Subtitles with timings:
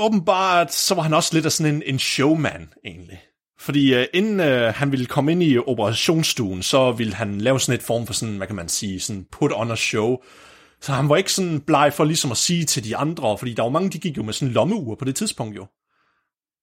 [0.00, 3.20] åbenbart, så var han også lidt af sådan en, en showman, egentlig.
[3.60, 7.78] Fordi uh, inden uh, han ville komme ind i operationsstuen, så ville han lave sådan
[7.78, 10.16] et form for sådan, hvad kan man sige, sådan put on a show.
[10.80, 13.62] Så han var ikke sådan bleg for ligesom at sige til de andre, fordi der
[13.62, 15.66] var mange, de gik jo med sådan lommeur på det tidspunkt jo.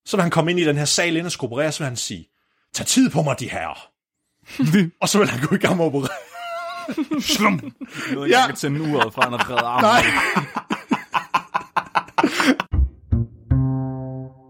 [0.05, 1.87] Så vil han komme ind i den her sal, inden han skulle operere, så vil
[1.87, 2.27] han sige,
[2.73, 3.89] tag tid på mig, de her.
[5.01, 6.09] og så vil han gå i gang med at operere.
[7.21, 7.73] Slum!
[8.09, 8.39] Jeg ved ikke, Ja.
[8.39, 9.83] jeg kan tænde uret fra, når armen.
[9.83, 10.03] Nej.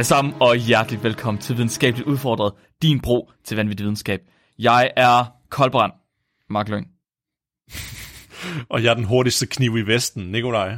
[0.00, 4.20] Alle sammen, og hjerteligt velkommen til Videnskabeligt Udfordret, din bro til vanvittig videnskab.
[4.58, 5.92] Jeg er Koldbrand,
[6.50, 6.86] Mark Lyng.
[8.68, 10.76] Og jeg er den hurtigste kniv i Vesten, Nikolaj.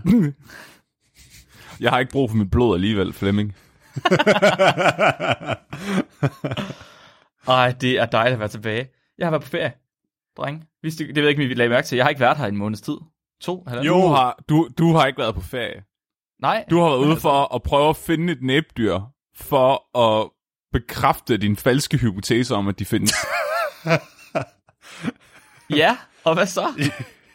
[1.80, 3.56] Jeg har ikke brug for mit blod alligevel, Flemming.
[7.48, 8.88] Ej, det er dejligt at være tilbage.
[9.18, 9.72] Jeg har været på ferie,
[10.36, 10.64] dreng.
[10.80, 11.96] Hvis det, det ved jeg ikke, om vi lagde mærke til.
[11.96, 12.96] Jeg har ikke været her i en måneds tid.
[13.40, 13.94] To, eller Jo.
[13.94, 15.84] Du har, du, du har ikke været på ferie.
[16.42, 16.64] Nej.
[16.70, 19.00] Du har været ude for at prøve at finde et næbdyr,
[19.36, 20.30] for at
[20.72, 23.12] bekræfte din falske hypotese om, at de findes.
[25.76, 26.90] Ja, og hvad så?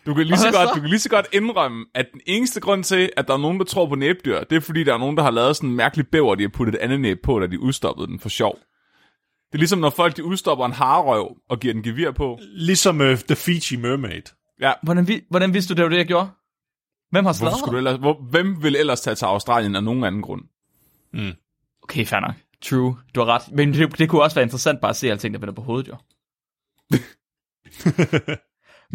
[0.06, 0.74] Du kan, lige så godt, så?
[0.76, 3.60] du kan lige så godt indrømme, at den eneste grund til, at der er nogen,
[3.60, 5.76] der tror på næbdyr, det er fordi, der er nogen, der har lavet sådan en
[5.76, 8.60] mærkelig bæver, de har puttet et andet næb på, da de udstoppede den for sjov.
[9.52, 12.40] Det er ligesom, når folk de udstopper en harrøv og giver den gevir på.
[12.42, 14.22] Ligesom uh, The Fiji Mermaid.
[14.62, 16.30] Ja, Hvordan, vi, hvordan vidste du, det var det, jeg gjorde?
[17.12, 17.60] Hvem har hvorfor sladret?
[17.60, 20.42] skulle du ellers, hvor, hvem vil ellers tage til Australien af nogen anden grund?
[21.90, 22.36] Okay, fair nok.
[22.62, 23.52] True, du har ret.
[23.52, 25.88] Men det, det kunne også være interessant bare at se alting, der vender på hovedet,
[25.88, 25.98] jo.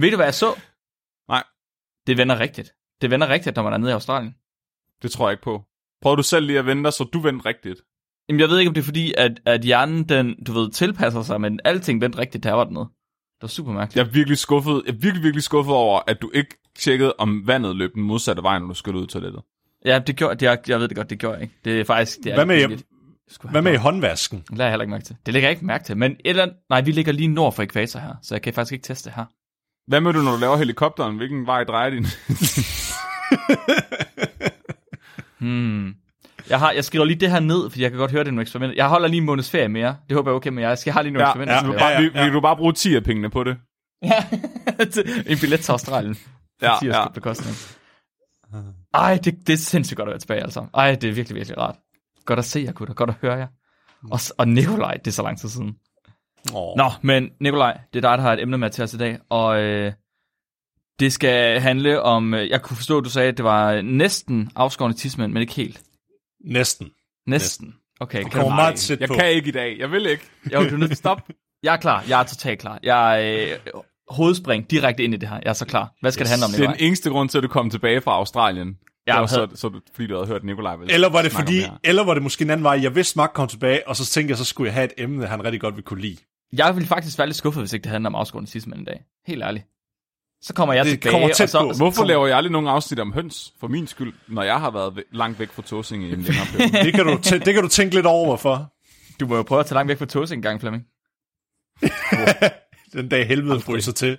[0.01, 0.61] Ved du, hvad jeg så?
[1.29, 1.45] Nej.
[2.07, 2.75] Det vender rigtigt.
[3.01, 4.35] Det vender rigtigt, når man er nede i Australien.
[5.03, 5.65] Det tror jeg ikke på.
[6.03, 7.81] Prøv du selv lige at vente dig, så du vendte rigtigt.
[8.29, 11.23] Jamen, jeg ved ikke, om det er fordi, at, at hjernen, den, du ved, tilpasser
[11.23, 12.85] sig, men alting vendte rigtigt, jeg var dernede.
[12.85, 13.97] Det var super mærkeligt.
[13.97, 17.47] Jeg er virkelig skuffet, jeg er virkelig, virkelig skuffet over, at du ikke tjekkede, om
[17.47, 19.43] vandet løb den modsatte vej, når du skulle ud i toilettet.
[19.84, 21.54] Ja, det gjorde, det, jeg, jeg ved det godt, det gjorde jeg ikke.
[21.65, 22.19] Det er faktisk...
[22.25, 22.78] Det er Hvad med, jeg
[23.43, 24.44] hvad med i håndvasken?
[24.50, 25.16] Det lader jeg heller ikke mærke til.
[25.26, 25.97] Det lægger jeg ikke mærke til.
[25.97, 28.82] Men eller nej, vi ligger lige nord for ekvator her, så jeg kan faktisk ikke
[28.82, 29.25] teste det her.
[29.87, 31.16] Hvad med du, når du laver helikopteren?
[31.16, 32.06] Hvilken vej drejer din?
[35.38, 35.94] Hmm.
[36.50, 38.32] Jeg, har, jeg skriver lige det her ned, fordi jeg kan godt høre, det er
[38.32, 38.76] nogle eksperimenter.
[38.76, 39.97] Jeg holder lige en måneds ferie mere.
[40.09, 40.69] Det håber jeg er okay med jer.
[40.69, 41.54] Jeg skal have lige nogle ja, eksperimenter.
[41.54, 42.25] ja, vil, skal bare, ja, ja.
[42.25, 43.56] vil du bare bruge 10 af pengene på det?
[45.32, 46.16] en billet til Australien.
[46.62, 47.00] Ja, Ja, ja.
[47.00, 47.09] ja.
[47.09, 47.56] bekostning.
[48.95, 50.67] Ej, det, det er sindssygt godt at være tilbage, altså.
[50.75, 51.77] Ej, det er virkelig, virkelig rart.
[52.25, 52.95] Godt at se jer, gutter.
[52.95, 53.47] Godt at høre jer.
[54.11, 55.77] Og, og Nikolaj, det er så lang tid siden.
[56.55, 56.77] Oh.
[56.77, 59.19] Nå, men Nikolaj, det er dig, der har et emne med til os i dag,
[59.29, 59.93] og øh,
[61.01, 64.51] det skal handle om, øh, jeg kunne forstå, at du sagde, at det var næsten
[64.57, 65.83] afskårende tidsmænd, men ikke helt.
[66.45, 66.91] Næsten.
[67.27, 67.75] Næsten.
[68.01, 68.49] Okay, kan du...
[68.49, 69.15] meget tæt Jeg på.
[69.15, 69.79] kan ikke i dag.
[69.79, 70.25] Jeg vil ikke.
[70.53, 71.33] Jo, du er nødt til at stoppe.
[71.65, 72.05] Jeg er klar.
[72.09, 72.79] Jeg er totalt klar.
[72.83, 75.37] Jeg øh, hovedspring direkte ind i det her.
[75.37, 75.93] Jeg er så klar.
[76.01, 78.01] Hvad skal det handle om, Det er den eneste grund til, at du kom tilbage
[78.01, 78.77] fra Australien.
[79.09, 80.77] Havde- så, så, fordi du havde hørt Nikolaj.
[80.77, 83.31] Vel, Eller var det fordi, eller var det måske en anden vej, jeg vidste Mark
[83.35, 85.75] kom tilbage, og så tænkte jeg, så skulle jeg have et emne, han rigtig godt
[85.75, 86.17] ville kunne lide.
[86.53, 89.01] Jeg ville faktisk være lidt skuffet, hvis ikke det handler om afskårende tidsmænd i dag.
[89.27, 89.67] Helt ærligt.
[90.43, 91.59] Så kommer jeg Det tilbage, kommer tæt og så...
[91.59, 91.73] på.
[91.77, 93.53] Hvorfor kommer- laver jeg aldrig nogen afsnit om høns?
[93.61, 96.47] For min skyld, når jeg har været væ- langt væk fra Tåsing i en længere
[96.53, 96.73] periode.
[96.85, 98.73] Det kan du, tæ- det kan du tænke lidt over, hvorfor.
[99.21, 100.85] Du må jo prøve at tage langt væk fra Tåse en gang, Flemming.
[102.93, 104.19] Den dag helvede fryser til.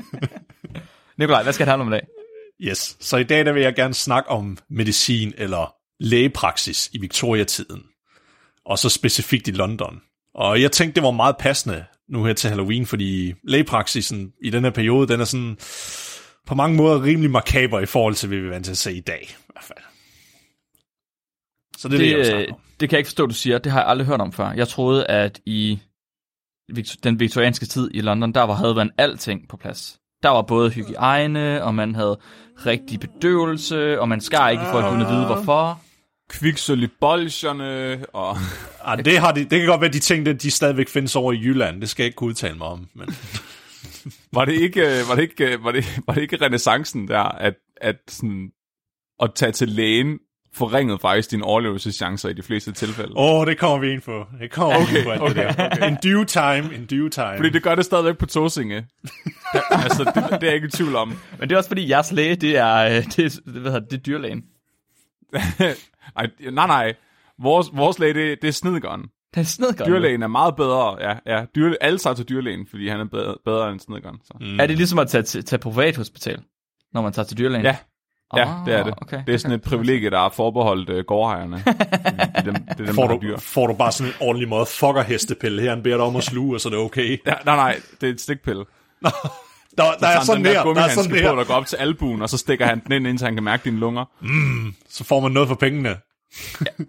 [1.18, 2.06] Nikolaj, hvad skal det handle om i dag?
[2.60, 7.82] Yes, så i dag der vil jeg gerne snakke om medicin eller lægepraksis i Victoria-tiden.
[8.66, 10.00] Og så specifikt i London.
[10.34, 14.64] Og jeg tænkte, det var meget passende nu her til Halloween, fordi lægepraksisen i den
[14.64, 15.58] her periode, den er sådan
[16.46, 18.92] på mange måder rimelig makaber i forhold til, hvad vi er vant til at se
[18.92, 19.22] i dag.
[19.30, 19.84] I hvert fald.
[21.78, 22.46] Så det det, det jeg
[22.80, 23.58] Det, kan jeg ikke forstå, du siger.
[23.58, 24.52] Det har jeg aldrig hørt om før.
[24.52, 25.78] Jeg troede, at i
[27.04, 29.98] den viktorianske tid i London, der var, havde man alting på plads.
[30.22, 32.18] Der var både hygiejne, og man havde
[32.66, 35.80] rigtig bedøvelse, og man skar ikke uden at vide, hvorfor.
[36.30, 38.36] Kviksøl i bolsjerne, og...
[38.84, 41.32] Ah, det, har de, det kan godt være, de ting, der, de stadigvæk findes over
[41.32, 41.80] i Jylland.
[41.80, 42.88] Det skal jeg ikke kunne udtale mig om.
[42.94, 43.08] Men
[44.32, 47.22] Var det ikke, øh, var det ikke, øh, var det, var det ikke renaissancen der,
[47.22, 48.50] at, at sådan,
[49.22, 50.18] at tage til lægen
[50.52, 53.12] forringet faktisk dine overlevelseschancer i de fleste tilfælde.
[53.16, 54.26] Åh, oh, det kommer vi ind på.
[54.40, 55.66] Det kommer okay, vi ind på alt okay, det der.
[55.66, 55.90] Okay.
[55.90, 57.36] In due time, in due time.
[57.36, 58.76] Fordi det gør det stadigvæk på Tåsinge.
[59.70, 61.08] altså, det, det er jeg ikke i tvivl om.
[61.38, 63.92] Men det er også fordi, jeres læge, det er, øh, det er, hvad hedder det,
[63.92, 64.42] er dyrlægen.
[66.16, 66.94] Ej, nej, nej.
[67.42, 69.02] Vores, vores læge, det, det er snedgården.
[69.34, 69.92] Det er snedgården.
[69.92, 70.96] Dyrlægen er meget bedre.
[71.00, 71.44] Ja, ja.
[71.54, 74.18] Dyr, alle tager til dyrlægen, fordi han er bedre, bedre end snedgården.
[74.24, 74.34] Så.
[74.40, 74.60] Mm.
[74.60, 76.42] Er det ligesom at tage til, tage på privathospital,
[76.92, 77.66] når man tager til dyrlægen?
[77.66, 77.76] Ja,
[78.36, 78.94] Ja, Ah, det er det.
[79.02, 81.56] okay, det er sådan et privilegie, der er forbeholdt uh, gårdhejerne.
[81.66, 81.66] det
[82.34, 83.38] er dem, det er dem får, der du, dyr.
[83.38, 86.24] får du bare sådan en ordentlig måde fucker hestepille her, han beder dig om at
[86.24, 87.20] sluge, og så er det okay.
[87.26, 88.64] Ja, nej, nej, det er et stikpille.
[89.02, 89.10] Der,
[89.76, 92.22] der er Tager sådan der der er sådan gummihandske på, der går op til albuen,
[92.22, 94.04] og så stikker han den ind, indtil han kan mærke dine lunger.
[94.88, 95.96] Så får man noget for pengene.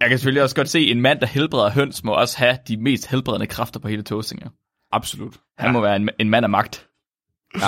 [0.00, 2.58] Jeg kan selvfølgelig også godt se, at en mand, der helbreder høns, må også have
[2.68, 4.50] de mest helbredende kræfter på hele Tåsinge.
[4.92, 5.34] Absolut.
[5.58, 5.72] Han ja.
[5.72, 6.86] må være en, en mand af magt.
[7.60, 7.66] Ja.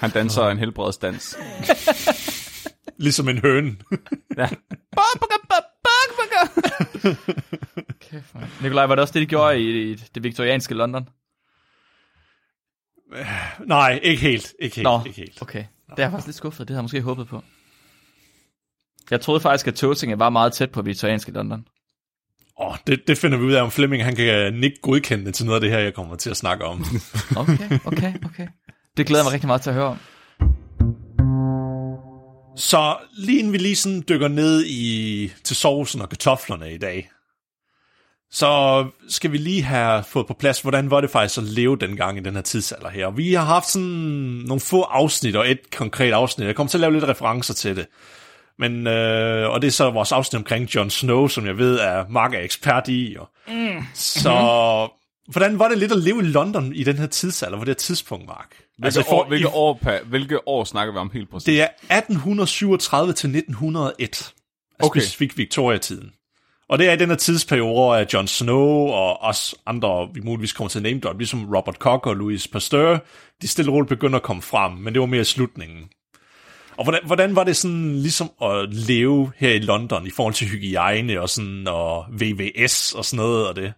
[0.00, 1.36] Han danser en helbredsdans.
[2.98, 3.76] Ligesom en høne.
[4.38, 4.48] Ja.
[8.00, 8.44] Kæft, man.
[8.62, 11.08] Nikolaj, var det også det, de gjorde i, i det viktorianske London?
[13.66, 14.54] Nej, ikke helt.
[14.58, 14.84] Ikke helt.
[14.84, 15.42] Nå, Ikke helt.
[15.42, 15.64] okay.
[15.90, 16.60] Det er jeg faktisk lidt skuffet.
[16.68, 17.42] Det havde jeg måske håbet på.
[19.10, 21.66] Jeg troede faktisk, at Tåsinge var meget tæt på viktorianske London.
[22.56, 25.56] Oh, det, det finder vi ud af, om Flemming han kan nikke godkende til noget
[25.56, 26.84] af det her, jeg kommer til at snakke om.
[27.36, 28.48] Okay, okay, okay.
[28.96, 29.98] Det glæder jeg mig rigtig meget til at høre om.
[32.56, 37.10] Så lige inden vi lige sådan dykker ned i, til sovsen og kartoflerne i dag,
[38.30, 42.18] så skal vi lige have fået på plads, hvordan var det faktisk at leve dengang
[42.18, 43.10] i den her tidsalder her.
[43.10, 43.88] Vi har haft sådan
[44.46, 46.46] nogle få afsnit og et konkret afsnit.
[46.46, 47.86] Jeg kommer til at lave lidt referencer til det.
[48.58, 52.10] Men, øh, og det er så vores afsnit omkring Jon Snow, som jeg ved, at
[52.10, 53.16] Mark er ekspert i.
[53.18, 53.82] Og, mm.
[53.94, 54.30] Så
[55.28, 57.74] hvordan var det lidt at leve i London i den her tidsalder, på det her
[57.74, 58.56] tidspunkt, Mark?
[58.78, 61.44] Hvilke, altså, år, hvilke, år, hvilke år snakker vi om helt præcis?
[61.44, 64.02] Det er 1837 til 1901.
[64.02, 64.32] Altså
[64.82, 65.00] Okay.
[65.00, 66.12] Specifikt Victoria-tiden.
[66.68, 70.52] Og det er i den her tidsperiode, hvor Jon Snow og os andre, vi muligvis
[70.52, 72.98] kommer til at name drop, ligesom Robert Koch og Louis Pasteur,
[73.42, 75.88] de stille og roligt begynder at komme frem, men det var mere slutningen.
[76.76, 80.48] Og hvordan, hvordan var det sådan ligesom at leve her i London i forhold til
[80.48, 83.72] hygiejne og sådan og VVS og sådan noget og det?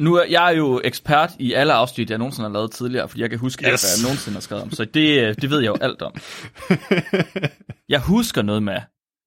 [0.00, 3.22] Nu er jeg er jo ekspert i alle afsnit, jeg nogensinde har lavet tidligere, fordi
[3.22, 3.82] jeg kan huske alt, Yes.
[3.82, 4.70] hvad jeg nogensinde har skrevet om.
[4.70, 6.12] Så det, øh, det ved jeg jo alt om.
[7.88, 8.80] Jeg husker noget med,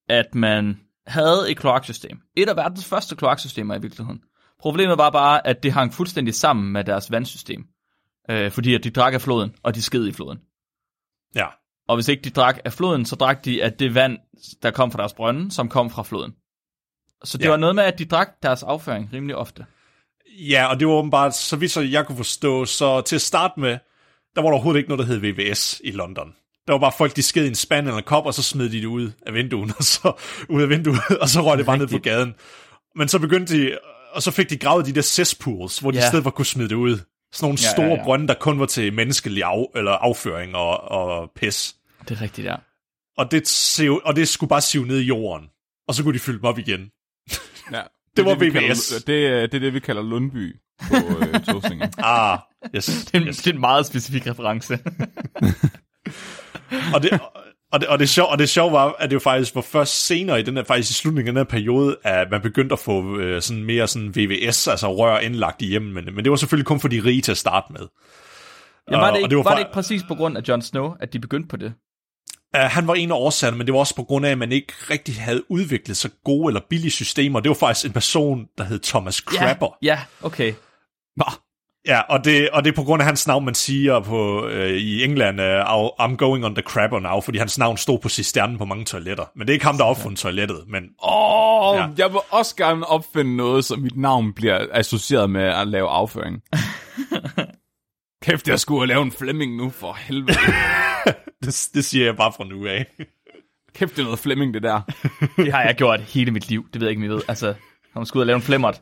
[0.09, 2.17] at man havde et kloaksystem.
[2.37, 4.21] Et af verdens første kloaksystemer i virkeligheden.
[4.59, 7.65] Problemet var bare, at det hang fuldstændig sammen med deres vandsystem.
[8.29, 10.39] Øh, fordi at de drak af floden, og de sked i floden.
[11.35, 11.45] Ja.
[11.87, 14.17] Og hvis ikke de drak af floden, så drak de af det vand,
[14.61, 16.31] der kom fra deres brønde, som kom fra floden.
[17.23, 17.49] Så det Ja.
[17.49, 19.65] var noget med, at de drak deres afføring rimelig ofte.
[20.39, 23.59] Ja, og det var åbenbart, så vidt så jeg kunne forstå, så til at starte
[23.59, 23.69] med,
[24.35, 25.18] der var der overhovedet ikke noget, der hed
[25.50, 26.33] VVS i London.
[26.68, 28.69] Der var bare folk, de sked i en spand eller en kop, og så smed
[28.69, 30.12] de det ud af vinduet, og så,
[30.50, 32.33] ud af vinduet, og så røg det bare ned på gaden.
[32.95, 33.77] Men så begyndte de,
[34.13, 36.06] og så fik de gravet de der cesspools, hvor de Ja.
[36.06, 36.97] i stedet for kunne smide det ud.
[37.33, 38.03] Sådan nogle Ja, store ja, ja.
[38.03, 41.75] brønde, der kun var til menneskelig af, eller afføring og, og pis.
[42.09, 42.56] Det er rigtigt, ja.
[43.18, 45.47] Og det, og det skulle bare sive ned i jorden.
[45.88, 46.89] Og så kunne de fylde dem op igen.
[47.71, 47.81] Ja.
[48.18, 48.89] Det var vi VVS.
[48.89, 50.56] Kalder, det, er- det er det, vi kalder Lundby
[50.89, 51.88] på øh.
[51.98, 52.39] Ah,
[52.75, 52.86] yes.
[53.12, 54.74] Det er, en, det er en meget specifik reference.
[56.95, 57.19] og det,
[57.71, 60.06] og det, og det, sjov, og det sjove var, at det jo faktisk var først
[60.06, 62.80] senere i den her, faktisk i slutningen af den her periode, at man begyndte at
[62.80, 66.36] få øh, sådan mere sådan VVS, altså rør indlagt i hjemmen, men, men det var
[66.38, 67.81] selvfølgelig kun for de rige til at starte med.
[68.92, 70.41] Ja, var, Og- det ikke, og det var var, det ikke præcis på grund af
[70.48, 71.74] Jon Snow, at de begyndte på det?
[72.57, 74.51] Uh, han var en af årsagerne, men det var også på grund af, at man
[74.51, 77.39] ikke rigtig havde udviklet så gode eller billige systemer.
[77.39, 79.77] Det var faktisk en person, der hed Thomas Crapper.
[79.81, 80.53] Ja, ja okay.
[81.17, 81.25] Nå,
[81.88, 84.69] Ja, og det, og det er på grund af hans navn, man siger på, øh,
[84.69, 88.57] i England, uh, I'm going on the crapper now, fordi hans navn stod på cisternen
[88.57, 89.24] på mange toiletter.
[89.36, 91.88] Men det er ikke ham, der opfundet toilettet, men Åh, oh, ja.
[91.98, 96.41] jeg vil også gerne opfinde noget, så mit navn bliver associeret med at lave afføring.
[98.24, 100.38] Kæft, jeg skulle lave en Flemming nu, for helvede.
[101.44, 102.86] det, det siger jeg bare fra nu af.
[103.74, 104.82] Kæft, det er noget Flemming, det der.
[105.38, 106.68] Det har jeg gjort hele mit liv.
[106.74, 107.22] Det ved jeg ikke, om I ved.
[107.27, 107.53] Altså,
[107.94, 108.82] han skulle ud og lave en flemmert.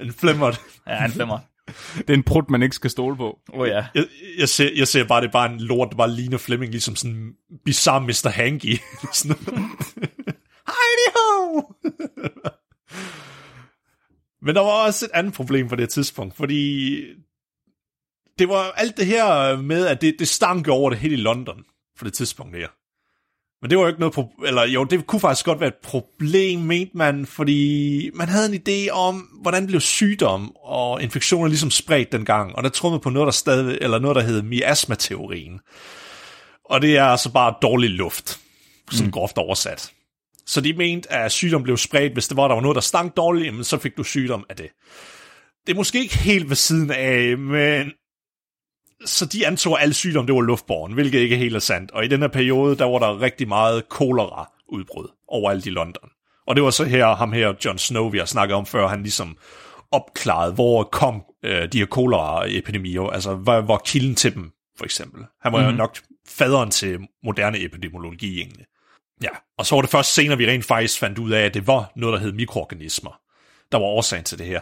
[0.00, 0.60] En flimmert.
[0.86, 1.38] Ja, en flemmer.
[1.96, 3.38] Det er en prut, man ikke skal stole på.
[3.52, 3.86] Åh oh, ja.
[3.94, 4.04] Jeg,
[4.38, 6.96] jeg, ser, jeg ser bare, det er bare en lort, der bare ligner Flemming, ligesom
[6.96, 7.32] sådan en
[7.64, 8.28] bizarre Mr.
[8.28, 8.78] Hanky.
[10.68, 11.62] Heidi ho!
[14.42, 16.96] Men der var også et andet problem på det tidspunkt, fordi
[18.38, 21.64] det var alt det her med, at det, det stank over det hele i London
[21.98, 22.68] på det tidspunkt her.
[23.62, 25.82] Men det var jo ikke noget pro- eller jo, det kunne faktisk godt være et
[25.82, 31.70] problem, mente man, fordi man havde en idé om, hvordan blev sygdom og infektioner ligesom
[31.70, 35.60] spredt dengang, og der troede man på noget, der stadig, eller noget, der hed miasma-teorien.
[36.64, 38.40] Og det er altså bare dårlig luft,
[38.90, 39.12] sådan mm.
[39.12, 39.92] groft oversat.
[40.46, 43.16] Så de mente, at sygdom blev spredt, hvis det var, der var noget, der stank
[43.16, 44.68] dårligt, jamen, så fik du sygdom af det.
[45.66, 47.92] Det er måske ikke helt ved siden af, men
[49.04, 51.90] så de antog, al sygdom det var luftborgen, hvilket ikke helt er sandt.
[51.90, 56.10] Og i den her periode, der var der rigtig meget kolera udbrud overalt i London.
[56.46, 59.02] Og det var så her, ham her, John Snow, vi har snakket om før, han
[59.02, 59.36] ligesom
[59.92, 65.24] opklarede, hvor kom øh, de her kolera-epidemier, altså hvad var kilden til dem, for eksempel.
[65.42, 65.76] Han var mm-hmm.
[65.76, 68.66] nok faderen til moderne epidemiologi egentlig.
[69.22, 69.28] Ja,
[69.58, 71.92] og så var det først senere, vi rent faktisk fandt ud af, at det var
[71.96, 73.20] noget, der hed mikroorganismer,
[73.72, 74.60] der var årsagen til det her.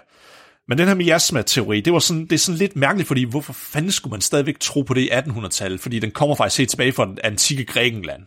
[0.68, 3.90] Men den her miasma-teori, det, var sådan, det er sådan lidt mærkeligt, fordi hvorfor fanden
[3.90, 5.80] skulle man stadigvæk tro på det i 1800-tallet?
[5.80, 8.22] Fordi den kommer faktisk helt tilbage fra den antikke Grækenland.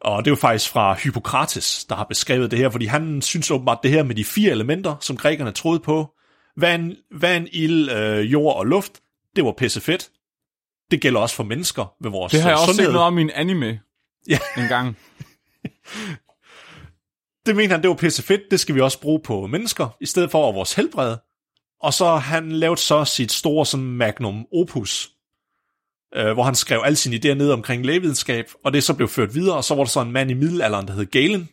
[0.00, 3.50] Og det er jo faktisk fra Hippokrates, der har beskrevet det her, fordi han synes
[3.50, 6.10] åbenbart det her med de fire elementer, som grækerne troede på,
[6.56, 8.92] vand, vand ild, øh, jord og luft,
[9.36, 10.08] det var pisse fedt.
[10.90, 12.84] Det gælder også for mennesker ved vores Det har jeg også sundhed.
[12.86, 13.80] set noget om i en anime
[14.28, 14.38] Ja.
[14.58, 14.96] en gang.
[17.46, 20.06] Det mente han, det var pisse fedt, det skal vi også bruge på mennesker, i
[20.06, 21.16] stedet for vores helbred.
[21.80, 25.10] Og så han lavet så sit store sådan magnum opus,
[26.14, 29.34] øh, hvor han skrev alle sine idéer ned omkring lægevidenskab, og det så blev ført
[29.34, 31.48] videre, og så var der så en mand i middelalderen, der hed Galen,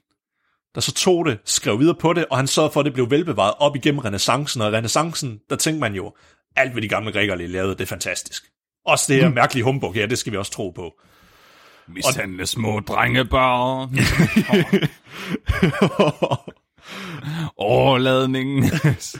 [0.76, 3.10] der så tog det, skrev videre på det, og han sørgede for, at det blev
[3.10, 6.14] velbevaret op igennem renaissancen, og i renaissancen, der tænkte man jo,
[6.56, 8.44] alt hvad de gamle grækere lige lavede, det er fantastisk.
[8.86, 9.36] Også det her mm.
[9.36, 10.94] mærkelige humbug her, det skal vi også tro på.
[11.88, 13.98] Mishandle små drengebørn.
[17.58, 18.64] Årladningen.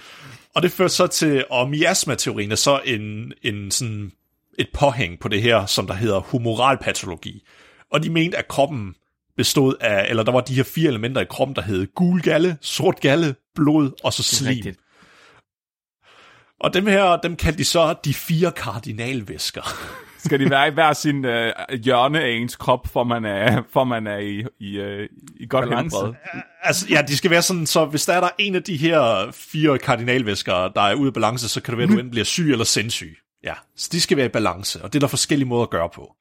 [0.56, 4.12] Og det førte så til, og miasma-teorien er så en, en sådan
[4.60, 7.44] et påhæng på det her, som der hedder humoralpatologi.
[7.92, 8.96] Og de mente, at kroppen
[9.38, 12.58] bestod af, eller der var de her fire elementer i kroppen, der hed gul galle,
[12.62, 14.50] sort galle, blod og så slim.
[14.50, 14.80] rigtigt.
[16.60, 19.62] Og dem her, dem kaldte de så de fire kardinalvæsker.
[20.26, 21.54] Skal de være i hver sin øh,
[21.84, 25.70] hjørne af ens krop, for man er, for man er i, i, øh, i godt
[25.70, 25.98] Balance.
[25.98, 26.14] helbred?
[26.64, 29.28] altså, ja, de skal være sådan, så hvis der er der en af de her
[29.32, 32.26] fire kardinalvæsker, der er ude af balance, så kan det være, at du enten bliver
[32.26, 33.18] syg eller sindssyg.
[33.44, 35.90] Ja, så de skal være i balance, og det er der forskellige måder at gøre
[35.96, 36.16] på.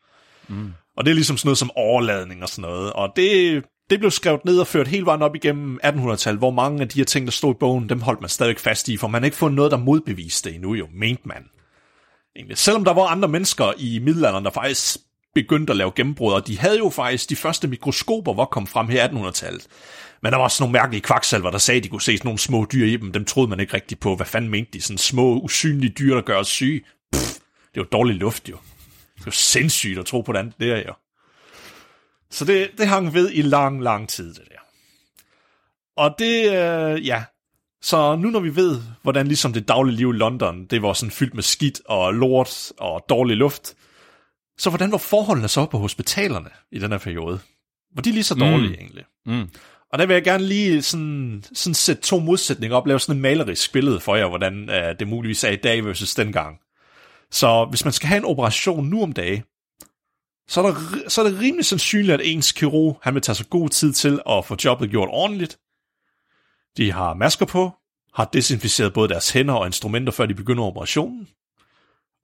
[0.49, 0.73] Mm.
[0.97, 4.11] Og det er ligesom sådan noget som overladning og sådan noget, og det, det blev
[4.11, 7.27] skrevet ned og ført hele vejen op igennem 1800-tallet, hvor mange af de her ting,
[7.27, 9.57] der stod i bogen, dem holdt man stadig fast i, for man har ikke fundet
[9.57, 11.45] noget, der modbeviste det endnu jo, mente man.
[12.37, 12.59] Egentlig.
[12.59, 14.99] Selvom der var andre mennesker i middelalderen, der faktisk
[15.35, 18.89] begyndte at lave gennembrud, og de havde jo faktisk de første mikroskoper, hvor kom frem
[18.89, 19.67] her i 1800-tallet.
[20.23, 22.39] Men der var også nogle mærkelige kvaksalver, der sagde, at de kunne se sådan nogle
[22.39, 23.13] små dyr i dem.
[23.13, 24.17] Dem troede man ikke rigtigt på.
[24.17, 24.81] Hvad fanden mente de?
[24.81, 26.85] Sådan små, usynlige dyr, der gør os syge.
[27.13, 27.33] Pff,
[27.75, 28.57] det var dårlig luft jo.
[29.17, 30.95] Det var sindssygt at tro på det der jo.
[32.31, 34.59] Så det, det hang ved i lang, lang tid, det der.
[35.97, 37.25] Og det, øh, ja.
[37.83, 41.11] Så nu når vi ved, hvordan ligesom det daglige liv i London, det var sådan
[41.11, 43.75] fyldt med skidt og lort og dårlig luft,
[44.59, 47.41] så hvordan var forholdene så på hospitalerne i den her periode?
[47.95, 48.75] Var de lige så dårlige mm.
[48.75, 49.05] egentlig?
[49.27, 49.49] Mm.
[49.93, 53.23] Og der vil jeg gerne lige sådan, sådan sætte to modsætninger op, lave sådan en
[53.23, 56.59] malerisk billede for jer, hvordan uh, det muligvis er i dag versus dengang.
[57.31, 59.43] Så hvis man skal have en operation nu om dagen,
[60.49, 60.75] så er, der,
[61.09, 64.21] så er det rimelig sandsynligt, at ens kirurg han vil tage sig god tid til
[64.29, 65.59] at få jobbet gjort ordentligt.
[66.77, 67.73] De har masker på,
[68.15, 71.29] har desinficeret både deres hænder og instrumenter, før de begynder operationen.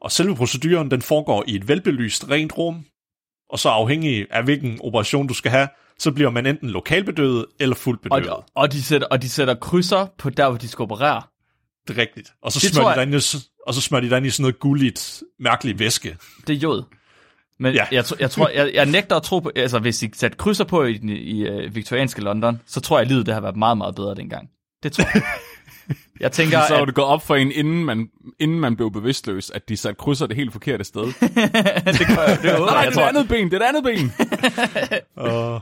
[0.00, 2.84] Og selve proceduren, den foregår i et velbelyst, rent rum,
[3.50, 7.76] og så afhængig af hvilken operation du skal have, så bliver man enten lokalbedøvet eller
[7.76, 8.28] fuldt bedøvet.
[8.30, 11.22] Og, og, de sætter, og de sætter krydser på der, hvor de skal operere.
[11.88, 12.32] Det er rigtigt.
[12.42, 13.36] Og så, Det smører de jeg- ind i,
[13.66, 16.16] og så smører de dig ind i sådan noget gulligt, mærkeligt væske.
[16.46, 16.82] Det er jod.
[17.60, 17.84] Men Ja.
[17.92, 20.84] jeg, jeg, tror, jeg, jeg nægter at tro på, altså hvis de satte krydser på
[20.84, 23.78] i, den- i uh, viktorianske London, så tror jeg, at livet det har været meget,
[23.78, 24.48] meget bedre dengang.
[24.82, 25.22] Det tror jeg.
[26.20, 28.08] jeg tænker, Så at, det gået op for en, inden man,
[28.40, 31.02] inden man blev bevidstløs, at de satte krydser det helt forkerte sted.
[31.06, 31.20] det,
[32.16, 34.12] gør, jeg- det håber Nej, det er et andet ben, det er et andet ben.
[35.26, 35.60] Og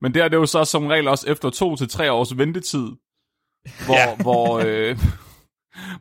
[0.00, 2.38] Men det er det er jo så som regel også efter to til tre års
[2.38, 2.86] ventetid,
[3.86, 4.16] hvor, ja.
[4.16, 4.98] hvor, øh,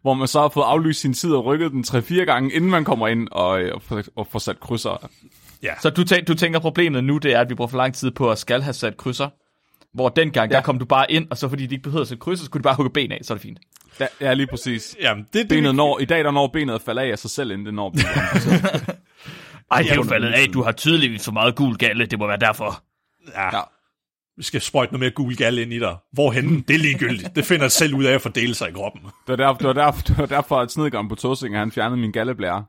[0.01, 2.83] hvor man så har fået aflyst sin tid og rykket den 3-4 gange, inden man
[2.83, 5.09] kommer ind og, øh, og, får, og får sat krydser.
[5.81, 8.11] Så du, tænker, du tænker, problemet nu, det er, at vi bruger for lang tid
[8.11, 9.29] på at skal have sat krydser.
[9.93, 10.53] Hvor dengang, ja.
[10.53, 10.63] der Ja.
[10.63, 12.59] kom du bare ind, og så fordi de ikke behøvede at sætte krydser, så kunne
[12.59, 13.59] de bare hugge ben af, så er det fint.
[13.99, 14.95] Ja, ja lige præcis.
[15.01, 17.29] jamen, det, det, Benet når, I dag der når benet at falde af af sig
[17.29, 18.05] selv, inden det når benet.
[19.71, 20.47] Ej, det er jo faldet af.
[20.53, 22.05] Du har tydeligvis for meget gul galle.
[22.05, 22.83] Det må være derfor.
[23.35, 23.61] ja, Ja.
[24.37, 25.95] Vi skal sprøjte noget mere gul gal ind i dig.
[26.13, 26.65] Hvorhen?
[26.67, 27.35] Det er ligegyldigt.
[27.35, 29.01] Det finder selv ud af at fordele sig i kroppen.
[29.03, 31.99] Det var, derfor, det, var derfor, det var derfor, at snedgården på Tåsinge, han fjernede
[32.01, 32.63] min galleblære.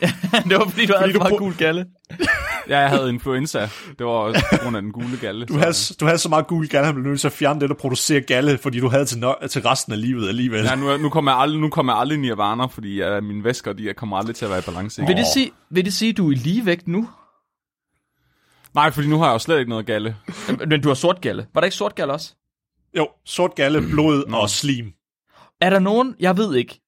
[0.48, 1.86] det var fordi, du havde du for meget brug- gul galle.
[2.68, 3.60] Ja, jeg havde influenza.
[3.98, 5.46] Det var også på grund af den gule galle.
[5.46, 7.60] Du havde, du havde så meget gul gal, at han blev nødt til at fjerne
[7.60, 10.64] det, der producerer galle, fordi du havde til, no- til resten af livet alligevel.
[10.64, 13.72] Ja, nu, nu kommer jeg aldrig, nu kommer jeg aldrig nirvana, fordi uh, mine væsker,
[13.72, 15.06] de kommer aldrig til at være i balance.
[15.06, 17.08] Vil det sige, vil det sige, at du er i ligevægt nu?
[18.76, 20.16] Nej, fordi nu har jeg jo slet ikke noget galle.
[20.68, 21.46] Men du har sort galle.
[21.54, 22.34] Var der ikke sort galle også?
[22.96, 24.92] Jo, sort galle, blod og slim.
[25.60, 26.80] Er der nogen, jeg ved ikke,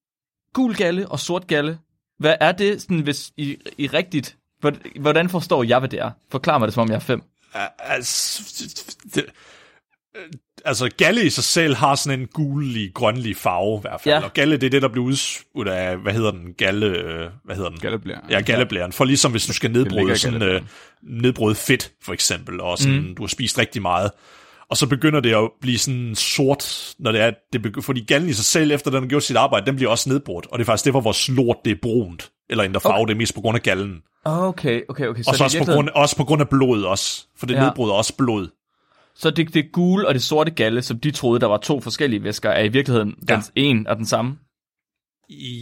[0.52, 1.78] gul galle og sort galle?
[2.18, 4.37] Hvad er det sådan, hvis I, I rigtigt?
[4.61, 6.11] Hvor- Hvordan forstår jeg, hvad det er?
[6.30, 7.23] Forklar mig det, som om jeg er fem.
[7.78, 8.42] Altså,
[9.14, 9.25] det,
[10.64, 14.14] altså, galle i sig selv har sådan en gullig, grønlig farve i hvert fald.
[14.14, 14.24] Ja.
[14.24, 17.56] Og galle, det er det, der bliver udskudt af, hvad hedder den, galle, øh, hvad
[17.56, 17.78] hedder den?
[17.78, 18.20] Galleblære.
[18.30, 18.92] Ja, galleblæren.
[18.92, 20.68] For ligesom hvis du skal nedbryde sådan, øh, galleblæren.
[21.02, 23.14] nedbryde fedt, for eksempel, og sådan, mm.
[23.14, 24.10] du har spist rigtig meget.
[24.70, 28.28] Og så begynder det at blive sådan sort, når det er, det begy- fordi gallen
[28.28, 30.46] i sig selv, efter den har gjort sit arbejde, den bliver også nedbrudt.
[30.46, 33.08] Og det er faktisk det, hvor vores lort det er brunt, eller ændrer farve, okay.
[33.08, 34.02] det er mest på grund af gallen.
[34.24, 35.18] Okay, okay, okay.
[35.18, 37.54] Og så det er også på, grund, også på grund af blod også, for det
[37.54, 37.64] ja.
[37.64, 38.48] nedbryder også blod.
[39.18, 42.22] Så det, det gule og det sorte galle, som de troede, der var to forskellige
[42.25, 43.34] væsker, er i virkeligheden Ja.
[43.34, 44.37] den en og den samme?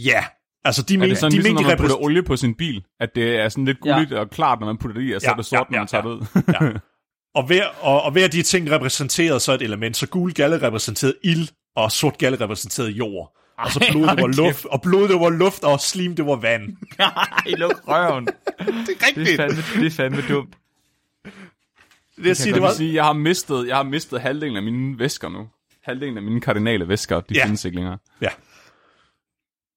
[0.05, 0.23] Ja,
[0.65, 2.83] altså de Er mener, det sådan, de ligesom, når man putter olie på sin bil?
[2.99, 3.91] At det er sådan lidt Ja.
[3.93, 5.75] gulligt og klart, når man putter det i, og så Ja, er det sort, ja,
[5.75, 6.79] når man ja, tager det ud.
[7.35, 11.13] Og ved, og, og at de ting repræsenteret så et element, så gul galle repræsenteret
[11.23, 13.33] ild, og sort galle repræsenteret jord.
[13.57, 16.35] Og så blod, det var luft, og blod, det var luft, og slim, det var
[16.35, 16.63] vand.
[17.51, 18.25] I luk røven.
[18.25, 19.35] Det er Det er rigtigt.
[19.37, 20.55] fandme, det er fandme dumt.
[22.17, 24.99] Det, jeg siger, Det var, sige, jeg har mistet, jeg har mistet halvdelen af mine
[24.99, 25.47] væsker nu.
[25.83, 27.45] Halvdelen af mine kardinale væsker, de Ja.
[27.45, 27.97] findes ikke længere.
[28.21, 28.29] ja,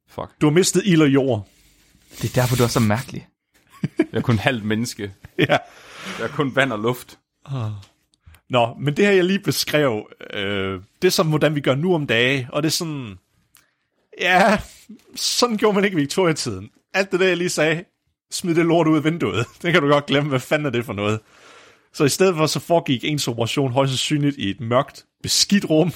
[0.09, 0.29] Fuck.
[0.41, 1.49] du har mistet ild og jord.
[2.23, 3.29] Det er derfor, du er så mærkelig.
[3.99, 5.13] Jeg er kun halvt menneske.
[5.39, 5.59] Ja.
[6.19, 7.19] Jeg er kun vand og luft.
[8.51, 11.95] Nå, men det her, jeg lige beskrev, øh, det er sådan, hvordan vi gør nu
[11.95, 13.19] om dage, og det er sådan,
[14.21, 14.59] ja,
[15.17, 16.71] sådan gjorde man ikke i Victoria-tiden.
[16.95, 17.85] Alt det der, jeg lige sagde,
[18.31, 19.47] smid det lort ud af vinduet.
[19.63, 21.21] Det kan du godt glemme, hvad fanden er det for noget.
[21.93, 25.93] Så i stedet for, så foregik ens operation højst sandsynligt i et mørkt, beskidt rum,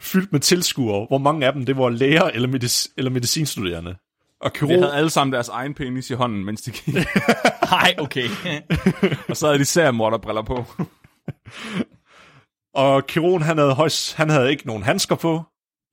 [0.00, 3.96] fyldt med tilskuere, hvor mange af dem, det var læger eller, medic- eller medicinstuderende.
[4.40, 6.94] Og De kirurg, havde alle sammen deres egen penis i hånden, mens de gik.
[7.70, 8.28] Nej, okay.
[9.28, 10.64] og så havde de seriemorderbriller på.
[12.74, 15.42] Og kirurgen, han havde, højst, han havde ikke nogen handsker på,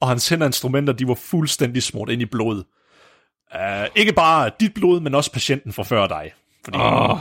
[0.01, 2.63] og hans hænderinstrumenter, de var fuldstændig smurt ind i blod.
[3.56, 6.32] Uh, ikke bare dit blod, men også patienten fra før dig.
[6.65, 7.20] Fordi oh.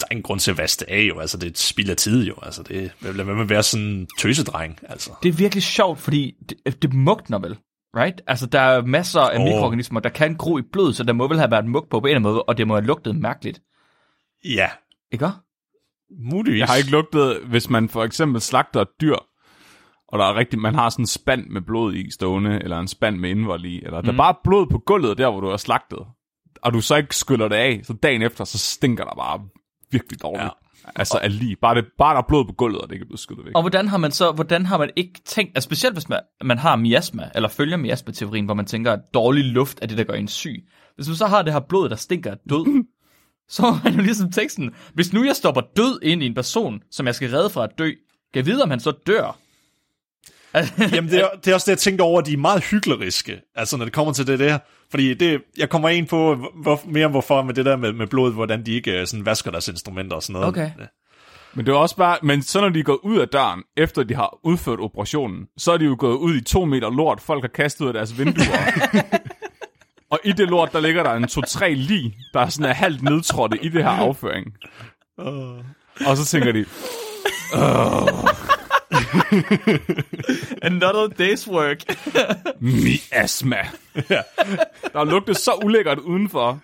[0.00, 1.18] Der er ingen grund til at vaske det af, jo.
[1.18, 2.34] Altså, det er et spild af tid, jo.
[2.42, 5.10] Altså, det lad være med at være sådan en tøsedreng, altså.
[5.22, 7.58] Det er virkelig sjovt, fordi det, det mugner vel,
[7.96, 8.20] right?
[8.26, 9.44] Altså, der er masser af Åh.
[9.44, 12.06] mikroorganismer, der kan gro i blod, så der må vel have været mug på på
[12.06, 13.60] en eller anden måde, og det må have lugtet mærkeligt.
[14.44, 14.68] Ja,
[15.12, 15.28] Ikke?
[16.18, 16.60] muligvis.
[16.60, 19.16] Jeg har ikke lugtet, hvis man for eksempel slagter et dyr,
[20.08, 22.88] og der er rigtig, man har sådan en spand med blod i stående, eller en
[22.88, 24.04] spand med indvold i, eller mm.
[24.04, 25.98] der er bare blod på gulvet der, hvor du har slagtet,
[26.62, 29.40] og du så ikke skyller det af, så dagen efter, så stinker der bare
[29.90, 30.44] virkelig dårligt.
[30.44, 30.48] Ja.
[30.96, 31.56] Altså af lige.
[31.56, 33.54] Bare, det, bare der er blod på gulvet, og det ikke er blevet skyllet væk.
[33.54, 36.58] Og hvordan har man så, hvordan har man ikke tænkt, altså specielt hvis man, man
[36.58, 40.14] har miasma, eller følger miasma-teorien, hvor man tænker, at dårlig luft er det, der gør
[40.14, 40.64] en syg.
[40.96, 42.84] Hvis man så har det her blod, der stinker af død,
[43.48, 46.82] så har man jo ligesom sådan, hvis nu jeg stopper død ind i en person,
[46.90, 47.96] som jeg skal redde fra at dø, kan
[48.34, 49.38] jeg vide, om han så dør?
[50.94, 53.40] Jamen, det er, det er også det, jeg tænker over, at de er meget hykleriske,
[53.54, 54.58] altså når det kommer til det der.
[54.90, 58.06] Fordi det, jeg kommer ind på hvor, mere om hvorfor med det der med, med
[58.06, 60.48] blod, hvordan de ikke øh, sådan vasker deres instrumenter og sådan noget.
[60.48, 60.70] Okay.
[61.54, 64.14] Men det er også bare, men så når de går ud af døren, efter de
[64.14, 67.48] har udført operationen, så er de jo gået ud i to meter lort, folk har
[67.48, 68.44] kastet ud af deres vinduer.
[70.12, 73.02] og i det lort, der ligger der en to-tre lig, der er sådan er halvt
[73.02, 74.52] nedtrådte i det her afføring.
[76.06, 76.64] Og så tænker de,
[80.62, 81.78] Another day's work.
[82.60, 83.56] miasma.
[84.92, 86.60] Der har lugtet så ulækkert udenfor,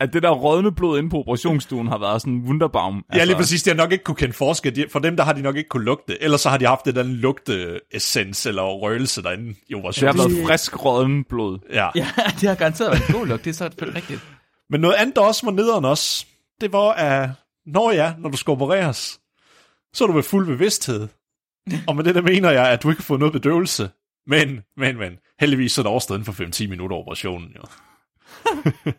[0.00, 3.04] at det der rådne blod inde på operationsstuen har været sådan en wunderbaum.
[3.14, 3.62] Ja, lige præcis.
[3.62, 4.90] De har nok ikke kunne kende forskel.
[4.90, 6.22] For dem, der har de nok ikke kunne lugte.
[6.22, 10.12] Ellers så har de haft et eller andet lugteessens eller røgelse derinde i Det har
[10.12, 11.58] været frisk rådden blod.
[11.72, 11.88] Ja.
[11.94, 12.08] ja,
[12.40, 14.20] det har garanteret været en god lugt, det er så selvfølgelig rigtigt.
[14.70, 16.26] Men noget andet, der også var nederen også,
[16.60, 17.30] det var, at
[17.66, 19.20] når ja, når du skal opereres,
[19.92, 21.08] så er du ved fuld bevidsthed.
[21.88, 23.90] Og med det, der mener jeg, at du ikke har fået noget bedøvelse.
[24.26, 26.32] Men, men, men, heldigvis så er det overstået for
[26.64, 27.62] 5-10 minutter operationen, jo.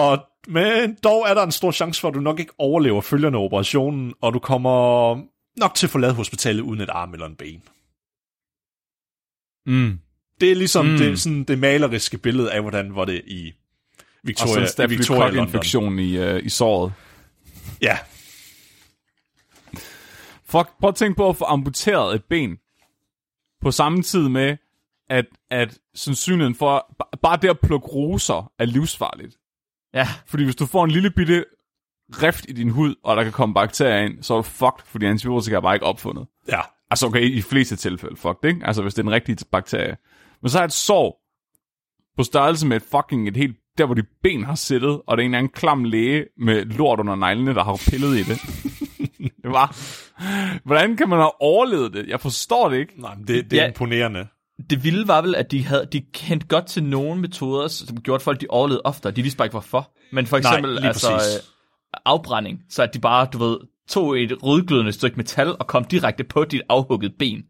[0.00, 3.38] og, men dog er der en stor chance for, at du nok ikke overlever følgerne
[3.38, 5.14] af operationen, og du kommer
[5.60, 7.62] nok til at forlade hospitalet uden et arm eller en ben.
[9.66, 9.98] Mm.
[10.40, 10.96] Det er ligesom Mm.
[10.96, 13.54] det, sådan det maleriske billede af, hvordan var det i Og
[14.48, 15.44] så Victoria, en Victoria London.
[15.46, 16.92] infektion i, uh, i såret.
[17.82, 17.98] Ja,
[20.56, 22.58] Fuck, prøv at tænke på at få amputeret et ben
[23.62, 24.56] på samme tid med,
[25.10, 29.36] at, at sandsynligheden for, ba- bare det at plukke roser er livsfarligt.
[29.94, 31.44] Ja, Fordi hvis du får en lille bitte
[32.10, 35.06] rift i din hud, og der kan komme bakterier ind, så er du fucked, fordi
[35.06, 36.26] antibiotika er bare ikke opfundet.
[36.48, 36.60] ja.
[36.90, 38.66] Altså okay, i de fleste tilfælde, fuck ikke?
[38.66, 39.96] Altså hvis det er den rigtige bakterie.
[40.42, 41.22] Men så er et sår
[42.16, 45.22] på størrelse med et fucking et helt der hvor de ben har siddet, og det
[45.22, 48.38] er en eller anden klam læge med lort under neglene, der har pillet i det.
[49.44, 49.76] Det var...
[50.64, 52.06] Hvordan kan man have overlevet det?
[52.08, 53.00] Jeg forstår det ikke.
[53.00, 53.68] Nej, men det, det er Ja.
[53.68, 54.26] imponerende.
[54.70, 58.14] Det vilde var vel, at de, havde, de kendte godt til nogle metoder, som gjorde,
[58.16, 59.12] at folk de overlevede oftere.
[59.12, 59.90] De vidste bare ikke, hvorfor.
[60.12, 61.36] Men for Nej, eksempel lige altså, præcis.
[61.36, 61.42] øh,
[62.04, 66.24] afbrænding, så at de bare, du ved, tog et rødglødende stykke metal og kom direkte
[66.24, 67.42] på dit afhugget ben.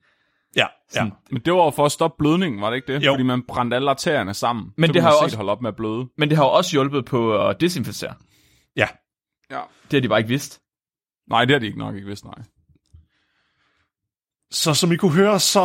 [0.56, 1.04] Ja, ja.
[1.30, 3.02] Men det var jo for at stoppe blødningen, var det ikke det?
[3.06, 3.12] Jo.
[3.12, 4.66] Fordi man brændte alle arterierne sammen.
[4.78, 6.06] Men så det har man jo også- holde op med at bløde.
[6.18, 8.14] Men det har jo også hjulpet på at desinficere.
[8.76, 8.86] ja.
[9.50, 9.60] Ja.
[9.84, 10.60] Det har de bare ikke vidst.
[11.30, 12.34] Nej, det har de ikke nok ikke vidst, nej.
[14.50, 15.60] Så som I kunne høre, så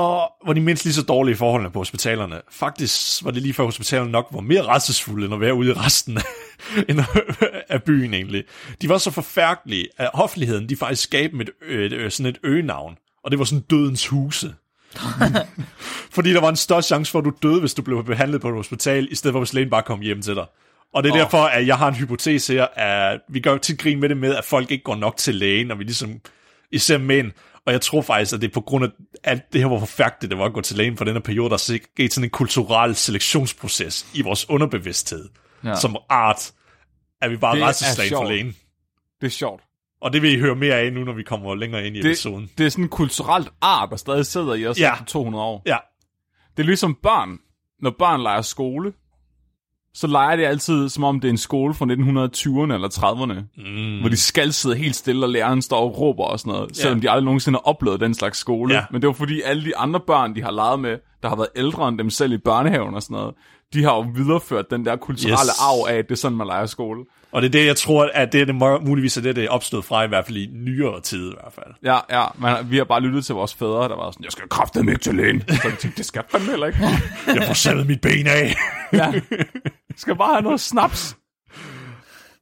[0.46, 2.42] var de mindst lige så dårlige forholdene på hospitalerne.
[2.52, 5.74] Faktisk var det lige før hospitalerne nok var mere rædselsfulde, end at være ude i
[5.74, 6.18] resten
[6.90, 7.00] end
[7.70, 8.44] af byen egentlig.
[8.82, 12.30] De var så forfærdelige, at offentligheden de faktisk skabte dem et, ø- et, ø- sådan
[12.30, 12.98] et øgenavn.
[13.24, 14.56] Og det var sådan dødens huse.
[16.16, 18.50] Fordi der var en større chance for, at du døde, hvis du blev behandlet på
[18.50, 20.46] et hospital, i stedet for hvis lægen bare kom hjem til dig.
[20.94, 21.20] Og det er oh.
[21.20, 24.36] derfor, at jeg har en hypotese her, at vi gør tit grin med det med,
[24.36, 26.22] at folk ikke går nok til lægen, og vi ligesom,
[26.72, 27.32] især mænd,
[27.66, 28.90] og jeg tror faktisk, at det er på grund af
[29.24, 31.50] alt det her, hvor forfærdeligt det var at gå til lægen for den her periode,
[31.50, 35.30] der er sket sådan en kulturel selektionsproces i vores underbevidsthed.
[35.64, 35.76] Ja.
[35.76, 36.52] Som art,
[37.22, 38.56] at vi bare Det er rædselsslagen for lægen.
[39.22, 39.64] Det er sjovt.
[40.02, 42.10] Og det vil I høre mere af nu, når vi kommer længere ind i Det,
[42.10, 42.50] episoden.
[42.58, 44.86] det er sådan en kulturelt ar, der stadig sidder i os Ja.
[44.86, 44.94] ja.
[44.94, 45.62] efter 200 år.
[45.66, 45.78] Ja,
[46.58, 47.38] Det er ligesom børn.
[47.82, 48.94] Når børn leger skole,
[49.94, 53.62] så leger de altid, som om det er en skole fra 1920'erne eller 30'erne.
[53.70, 54.00] Mm.
[54.00, 56.78] Hvor de skal sidde helt stille, og læreren står og råber og sådan noget.
[56.78, 58.74] Selvom de aldrig nogensinde har oplevet den slags skole.
[58.76, 58.84] Ja.
[58.92, 61.50] Men det var fordi alle de andre børn, de har leget med, der har været
[61.56, 63.36] ældre end dem selv i børnehaven og sådan noget,
[63.74, 65.60] de har jo videreført den der kulturelle Yes.
[65.62, 67.06] arv af, at det er sådan, man leger skole.
[67.32, 69.50] og det er det, jeg tror, at det er det muligvis er det, det er
[69.50, 71.74] opstået fra, i hvert fald i nyere tid i hvert fald.
[71.84, 74.50] Ja, ja, men vi har bare lyttet til vores fædre, der var sådan, jeg skal
[74.50, 75.42] kraftedeme ikke til lægen.
[75.48, 76.80] Så jeg tænkte, det skal fandme heller ikke.
[77.36, 78.56] Jeg får mit ben af.
[78.94, 79.14] Ja.
[80.00, 81.16] Skal bare have noget snaps.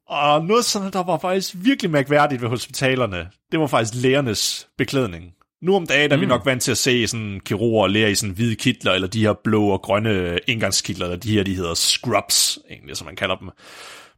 [0.07, 5.33] Og noget, som der var faktisk virkelig mærkværdigt ved hospitalerne, det var faktisk lægernes beklædning.
[5.61, 6.21] Nu om dagen er mm.
[6.21, 9.07] vi nok vant til at se sådan kirurger og læger i sådan hvide kitler, eller
[9.07, 13.15] de her blå og grønne indgangskitler, eller de her, de hedder scrubs, egentlig, som man
[13.15, 13.49] kalder dem.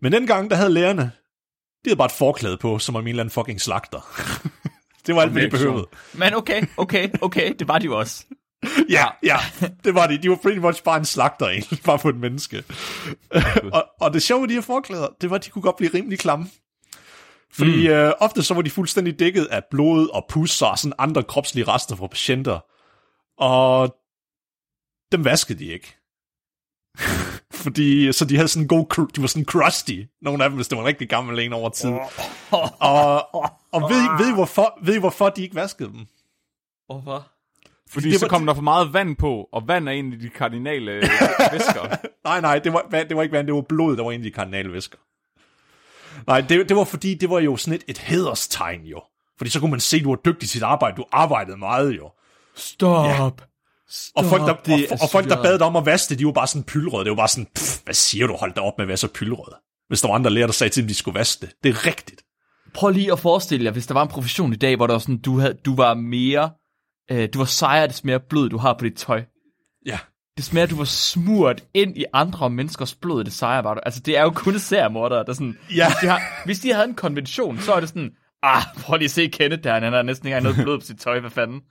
[0.02, 1.12] Men dengang, der havde lægerne,
[1.84, 4.00] de havde bare et forklæde på, som om en eller anden fucking slagter.
[5.08, 5.88] det var alt, hvad de behøvede.
[6.14, 8.26] Men okay, okay, okay, det var de jo også.
[8.90, 9.38] Ja, ja,
[9.84, 10.18] det var de.
[10.18, 12.64] De var pretty much bare en slagter, egentlig, bare på et menneske.
[13.74, 15.94] og, og det sjove ved de her forklæder, det var, at de kunne godt blive
[15.94, 16.48] rimelig klamme.
[17.52, 17.94] Fordi mm.
[17.94, 21.68] øh, ofte så var de fuldstændig dækket af blod og pus og sådan andre kropslige
[21.68, 22.60] rester fra patienter.
[23.38, 23.96] Og
[25.12, 25.96] dem vaskede de ikke.
[27.64, 30.68] Fordi så de havde sådan en god, de var sådan crusty, nogle af dem, hvis
[30.68, 31.94] det var rigtig gammel en over tid.
[32.80, 33.36] og
[33.72, 36.06] og ved, I, ved, I hvorfor, ved I hvorfor de ikke vaskede dem?
[36.86, 37.28] Hvorfor?
[37.90, 40.20] Fordi det så var- kom der for meget vand på, og vand er en af
[40.20, 41.02] de kardinale øh,
[41.54, 41.96] væsker.
[42.24, 44.20] Nej, nej, det var, vand- det var ikke vand, det var blod, der var en
[44.20, 44.98] af de kardinalvæsker.
[46.28, 49.02] Nej, det, det var fordi, det var jo sådan et, et hederstegn jo.
[49.38, 51.98] Fordi så kunne man se, at du var dygtig til sit arbejde, du arbejdede meget
[51.98, 52.10] jo.
[52.56, 53.06] Stop.
[53.06, 53.30] Ja.
[54.16, 56.26] Og folk, der, det og, og folk, der bad dig om at vaske det, de
[56.26, 57.04] var bare sådan pylrøde.
[57.06, 59.08] Det var bare sådan, pff, hvad siger du, hold da op med at være så
[59.08, 59.54] pylrød.
[59.88, 61.56] Hvis der var andre lærer, der sagde til dem, de skulle vaske det.
[61.64, 62.22] Det er rigtigt.
[62.74, 65.00] Prøv lige at forestille jer, hvis der var en profession i dag, hvor der var
[65.00, 66.50] sådan, du, havde, du var mere,
[67.12, 69.24] øh, du var sejere, des mere blod, du har på dit tøj.
[69.86, 70.00] Ja.
[70.38, 73.80] Det mere, du var smurt ind i andre menneskers blod, det sejre var du.
[73.86, 75.58] Altså, det er jo kun seriemordere, der sådan...
[75.76, 75.88] Ja.
[75.88, 78.12] Hvis de, har, hvis de havde en konvention, så er det sådan...
[78.44, 80.86] Ah, prøv lige at se Kenneth der, han har næsten ikke engang noget blod på
[80.86, 81.62] sit tøj, hvad fanden?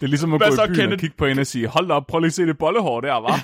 [0.00, 1.00] Det er ligesom at Hvad gå så, i byen og Kenneth?
[1.00, 3.36] kigge på en og sige, hold op, prøv lige at se det bollehår der, var.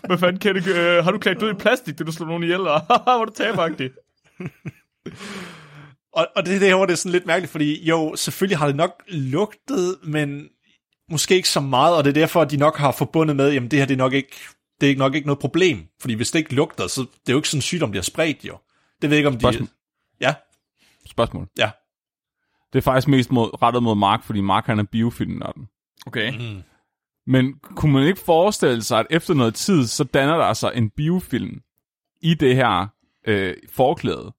[0.06, 2.60] Hvad fanden, Kenneth, øh, har du klædt ud i plastik, da du slog nogen ihjel?
[2.60, 3.90] Og hvor er du tabagtig.
[6.12, 8.76] Og, og det, det her var det sådan lidt mærkeligt, fordi jo, selvfølgelig har det
[8.76, 10.48] nok lugtet, men
[11.10, 13.70] måske ikke så meget, og det er derfor, at de nok har forbundet med, jamen
[13.70, 14.36] det her det er nok ikke,
[14.80, 17.38] det er nok ikke noget problem, fordi hvis det ikke lugter, så det er jo
[17.38, 18.58] ikke sådan en sygdom, der er spredt jo.
[19.02, 19.40] Det ved jeg ikke, om de...
[19.40, 19.68] Spørgsmål.
[20.20, 20.34] Ja,
[21.06, 21.48] Spørgsmål.
[21.58, 21.70] ja.
[22.72, 25.68] Det er faktisk mest mod, rettet mod Mark, fordi Mark han er biofilmnørden.
[26.06, 26.32] Okay.
[26.38, 26.62] Mm.
[27.26, 30.90] Men kunne man ikke forestille sig, at efter noget tid, så danner der sig en
[30.90, 31.60] biofilm
[32.22, 32.86] i det her
[33.26, 34.32] øh, forklæde,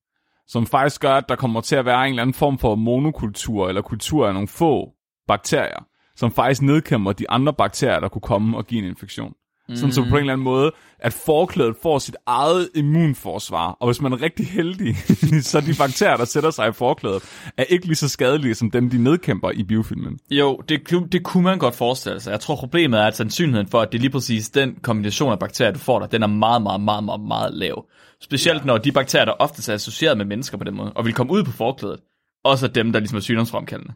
[0.52, 3.68] som faktisk gør, at der kommer til at være en eller anden form for monokultur,
[3.68, 4.90] eller kultur af nogle få
[5.28, 5.86] bakterier,
[6.16, 9.34] som faktisk nedkæmper de andre bakterier, der kunne komme og give en infektion.
[9.70, 9.76] Mm.
[9.76, 14.02] Sådan så på en eller anden måde, at forklædet får sit eget immunforsvar, og hvis
[14.02, 14.96] man er rigtig heldig,
[15.52, 17.24] så de bakterier, der sætter sig i forklædet,
[17.58, 20.20] er ikke lige så skadelige som dem, de nedkæmper i biofilmen.
[20.30, 22.32] Jo, det, det kunne man godt forestille sig.
[22.32, 25.40] Jeg tror, problemet er, at sandsynligheden for, at det er lige præcis den kombination af
[25.40, 27.86] bakterier, du får der, den er meget, meget, meget, meget, meget lav.
[28.21, 28.65] Specielt ja.
[28.65, 31.34] når de bakterier, der ofte er associeret med mennesker på den måde, og vil komme
[31.34, 31.99] ud på forklædet,
[32.43, 33.93] også er dem, der ligesom er sygdomsfremkaldende.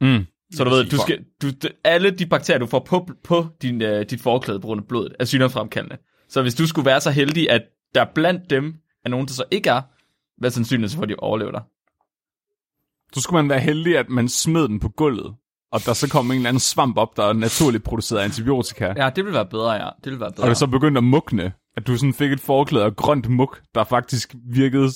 [0.00, 0.26] Mm.
[0.54, 1.48] Så du ved, du skal, du,
[1.84, 5.14] alle de bakterier, du får på, på din, uh, dit forklæde på grund af blodet,
[5.20, 5.96] er sygdomsfremkaldende.
[6.28, 7.62] Så hvis du skulle være så heldig, at
[7.94, 9.82] der blandt dem er nogen, der så ikke er,
[10.38, 11.62] hvad er sandsynligheden for, at de overlever dig?
[13.12, 15.34] Så skulle man være heldig, at man smed den på gulvet,
[15.72, 18.92] og der så kom en eller anden svamp op, der er naturligt produceret antibiotika.
[18.96, 19.88] Ja, det vil være bedre, ja.
[20.04, 20.44] Det vil være bedre.
[20.44, 23.60] Og det så begyndte at mugne, at du sådan fik et forklæde af grønt muk,
[23.74, 24.90] der faktisk virkede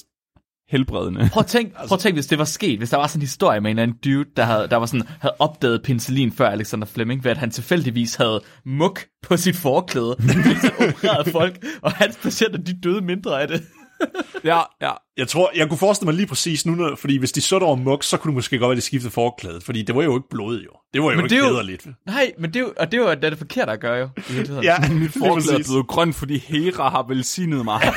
[0.68, 1.28] helbredende.
[1.32, 3.22] Prøv at tænk, prøv at tænk, hvis det var sket, hvis der var sådan en
[3.22, 6.48] historie med en eller anden dude, der, havde, der var sådan, havde opdaget penicillin før
[6.48, 11.64] Alexander Fleming, ved at han tilfældigvis havde muk på sit forklæde, mens han opererede folk,
[11.82, 13.62] og hans patienter, de døde mindre af det.
[14.44, 14.92] ja, ja.
[15.16, 18.02] Jeg tror, jeg kunne forestille mig lige præcis nu, fordi hvis de så var muk,
[18.02, 20.28] så kunne det måske godt være, at de skiftede forklædet, fordi det var jo ikke
[20.30, 20.70] blod jo.
[20.94, 21.87] Det var jo Men ikke hederligt.
[22.06, 23.96] Nej, men det er jo, og det er jo det, er det forkerte at gøre
[23.96, 24.32] jo, i.
[24.62, 27.80] Ja, Mit forklæde er blevet grønt, fordi Hera har velsignet mig.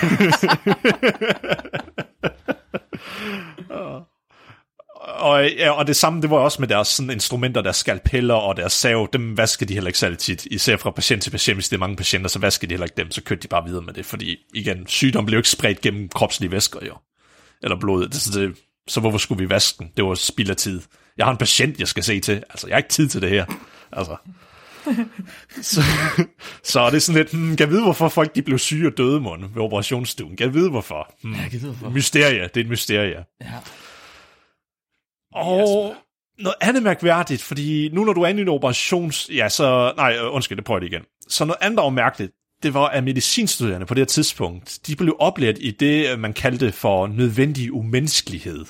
[5.16, 8.58] Og, ja, og det samme, det var også med deres sådan, instrumenter, deres skalpeller og
[8.58, 11.70] deres sav, dem vasker de heller ikke særlig tit, især fra patient til patient, hvis
[11.70, 13.82] det er mange patienter, så vasker de heller ikke dem, så kørte de bare videre
[13.82, 16.94] med det, fordi igen, sygdom blev ikke spredt gennem kropslige væsker jo,
[17.64, 18.56] eller blod, det, så, det,
[18.88, 19.92] så hvorfor skulle vi vaske den?
[19.98, 20.82] Det var spild af tid.
[21.18, 23.30] Jeg har en patient, jeg skal se til, altså jeg har ikke tid til det
[23.30, 23.46] her,
[23.92, 24.16] altså.
[25.62, 25.82] så,
[26.64, 28.98] så er det sådan lidt, hmm, kan jeg vide, hvorfor folk de blev syge og
[28.98, 30.38] døde, mund, ved operationsstuen?
[30.38, 31.14] Kan jeg vide, hvorfor?
[31.24, 31.34] Hmm.
[31.34, 31.90] Jeg gider for.
[31.90, 33.26] Mysterie, det er et mysterie.
[33.42, 33.48] Ja.
[35.36, 35.96] Og
[36.40, 39.30] noget andet mærkværdigt, fordi nu når du er inde i en operations...
[39.34, 39.94] Ja, så...
[39.98, 41.06] Nej, øh, undskyld, det prøver jeg det igen.
[41.28, 42.32] Så noget andet, der var mærkeligt,
[42.64, 46.34] det var, at medicinstuderende på det her tidspunkt, de blev oplært i det, øh, man
[46.34, 48.66] kaldte for nødvendig umenneskelighed.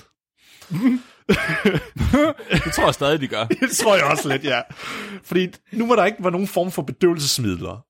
[2.66, 3.46] det tror jeg stadig, de gør.
[3.62, 4.62] Det tror jeg også lidt, ja.
[5.24, 7.86] Fordi nu må der ikke være nogen form for bedøvelsesmidler,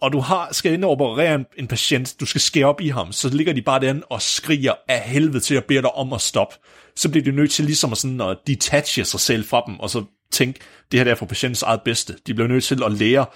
[0.00, 2.88] og du har, skal ind og operere en, en patient, du skal skære op i
[2.88, 6.12] ham, så ligger de bare derinde og skriger af helvede til at bede dig om
[6.12, 6.54] at stoppe.
[6.96, 9.90] Så bliver de nødt til ligesom at, sådan at detache sig selv fra dem, og
[9.90, 10.60] så tænke,
[10.92, 12.16] det her der er for patientens eget bedste.
[12.26, 13.26] De bliver nødt til at lære,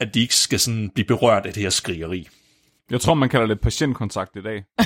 [0.00, 2.28] at de ikke skal sådan blive berørt af det her skrigeri.
[2.90, 4.64] Jeg tror, man kalder det patientkontakt i dag.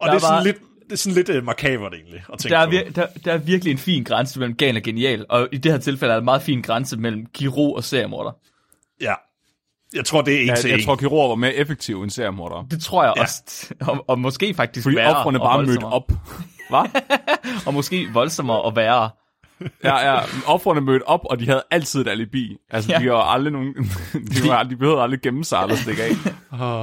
[0.00, 2.38] Og Der det er sådan var- lidt, det er sådan lidt uh, makabert egentlig at
[2.38, 2.70] tænke Der er, på.
[2.72, 5.72] vir- der, der er virkelig en fin grænse mellem gal og genial, og i det
[5.72, 8.32] her tilfælde er der en meget fin grænse mellem kirurg og seriemorder.
[9.00, 9.14] Ja.
[9.94, 10.84] Jeg tror, det er en Jeg, til jeg en.
[10.84, 12.66] tror, kirurger var mere effektive end seriemordere.
[12.70, 13.20] Det tror jeg Ja.
[13.20, 13.24] ja.
[13.24, 16.12] også, og, og måske faktisk Fordi værre og bare mødte op.
[16.70, 17.00] Hvad?
[17.66, 19.10] Og måske voldsommere og værre.
[19.84, 20.20] Ja, ja.
[20.46, 22.56] Offrene mødte op, og de havde altid et alibi.
[22.70, 22.98] Altså, ja.
[22.98, 23.04] Ja.
[23.04, 23.74] de var aldrig nogen...
[24.34, 26.10] de, var, de behøvede aldrig gemme sig eller stikke af.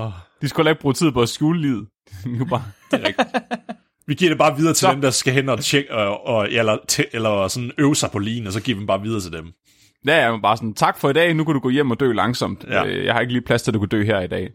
[0.05, 0.11] Åh,
[0.41, 1.87] De skulle ikke bruge tid på at skjule livet.
[2.23, 2.63] De kunne bare...
[2.91, 3.27] det rigtigt.
[4.07, 6.47] Vi giver det bare videre til Så- dem, der skal hen og tjekke, og, og,
[6.51, 9.21] eller, te, eller sådan øve sig på ligen, og så giver vi dem bare videre
[9.21, 9.45] til dem.
[10.07, 12.11] Ja, var bare sådan, tak for i dag, nu kan du gå hjem og dø
[12.11, 12.65] langsomt.
[12.67, 12.85] Ja.
[12.85, 14.49] Øh, Jeg har ikke lige plads til, at du kan dø her i dag.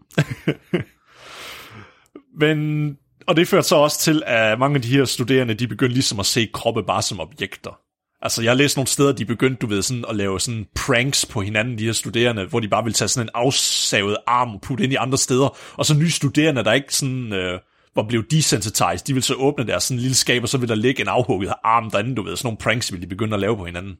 [2.40, 5.94] Men, og det førte så også til, at mange af de her studerende, de begyndte
[5.94, 7.78] ligesom at se kroppe bare som objekter.
[8.22, 11.26] Altså, jeg har læst nogle steder, de begyndte, du ved, sådan at lave sådan pranks
[11.26, 14.60] på hinanden, de her studerende, hvor de bare ville tage sådan en afsavet arm og
[14.60, 17.60] putte ind i andre steder, og så nye studerende, der ikke sådan, øh,
[17.96, 20.80] var blevet desensitized, de ville så åbne deres sådan lille skab, og så ville der
[20.80, 23.56] ligge en afhugget arm derinde, du ved, sådan nogle pranks ville de begynde at lave
[23.56, 23.96] på hinanden.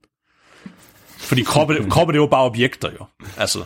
[1.29, 3.07] Fordi kroppe, kroppe det var bare objekter jo.
[3.37, 3.65] Altså,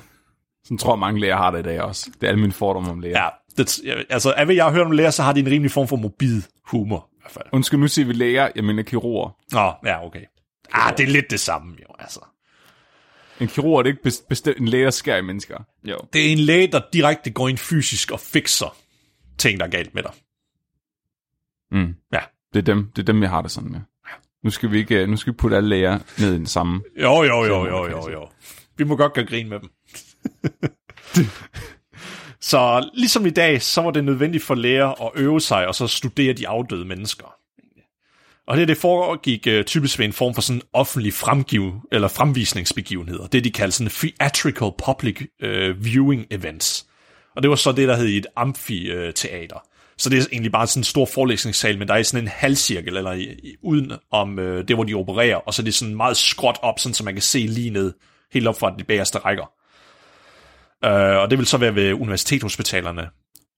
[0.64, 2.10] Sådan tror jeg, mange læger har det i dag også.
[2.20, 3.18] Det er alle mine fordomme om læger.
[3.24, 5.70] ja, det, altså, af hvad jeg har hørt om læger, så har de en rimelig
[5.70, 7.44] form for mobil humor, i hvert fald.
[7.52, 9.30] Undskyld, nu siger vi læger, jeg mener kirurger.
[9.52, 10.22] Nå, ja, okay.
[10.72, 12.20] Ah, det er lidt det samme, jo, altså.
[13.40, 15.58] En kirurg er det ikke best- bestemt en læge, der skærer i mennesker.
[15.84, 15.98] Jo.
[16.12, 18.76] Det er en læge, der direkte går ind fysisk og fikser
[19.38, 20.12] ting, der er galt med dig.
[21.70, 21.94] Mm.
[22.12, 22.20] Ja.
[22.52, 23.80] Det er dem, det er dem jeg har det sådan med.
[24.44, 26.82] Nu skal vi ikke, nu skal vi putte alle læger ned i den samme.
[27.02, 28.28] Jo, jo, jo, jo, jo, jo.
[28.76, 29.70] Vi må godt gøre grin med dem.
[32.50, 35.86] så ligesom i dag, så var det nødvendigt for læger at øve sig og så
[35.86, 37.34] studere de afdøde mennesker.
[38.46, 43.26] Og det, det foregik uh, typisk ved en form for sådan offentlig fremgiv, eller fremvisningsbegivenheder.
[43.26, 46.86] Det de kalder sådan theatrical public uh, viewing events.
[47.36, 49.66] Og det var så det, der hed i et amfiteater.
[50.02, 52.96] Så det er egentlig bare sådan en stor forelæsningssal, men der er sådan en halvcirkel,
[52.96, 55.96] eller i, i, uden om øh, det, hvor de opererer, og så er det sådan
[55.96, 57.92] meget skråt op, sådan, så man kan se lige ned,
[58.32, 59.52] helt op fra de bagerste rækker.
[60.84, 63.08] Øh, og det vil så være ved universitetshospitalerne.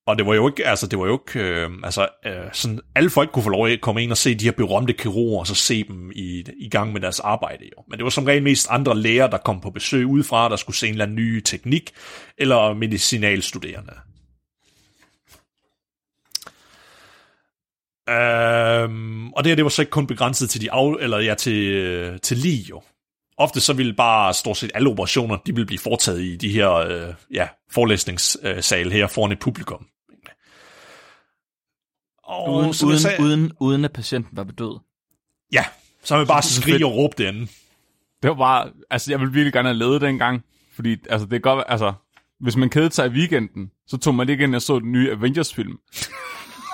[0.06, 3.10] Og det var jo ikke, altså det var jo ikke, øh, altså øh, sådan, alle
[3.10, 5.54] folk kunne få lov at komme ind og se de her berømte kirurger, og så
[5.54, 7.82] se dem i, i gang med deres arbejde jo.
[7.90, 10.76] Men det var som regel mest andre læger, der kom på besøg udefra, der skulle
[10.76, 11.90] se en eller anden ny teknik,
[12.38, 13.92] eller medicinalstuderende.
[18.08, 21.34] Øhm, og det her, det var så ikke kun begrænset til de af, eller ja,
[21.34, 22.82] til, øh, til lige jo.
[23.36, 26.72] Ofte så ville bare stort set alle operationer, de ville blive foretaget i de her
[26.72, 29.86] øh, ja, forelæsningssale her foran et publikum.
[32.24, 34.78] Og Uden, uden, sagde, uden, uden at patienten var bedød.
[35.52, 35.64] Ja,
[36.04, 37.40] så man bare det skrige og råbe derinde.
[38.22, 41.40] Det var bare, altså jeg ville virkelig gerne have levet dengang, Fordi altså, det er
[41.40, 41.92] godt, altså,
[42.40, 45.10] hvis man kedede sig i weekenden, så tog man ikke ind og så den nye
[45.10, 45.78] Avengers-film.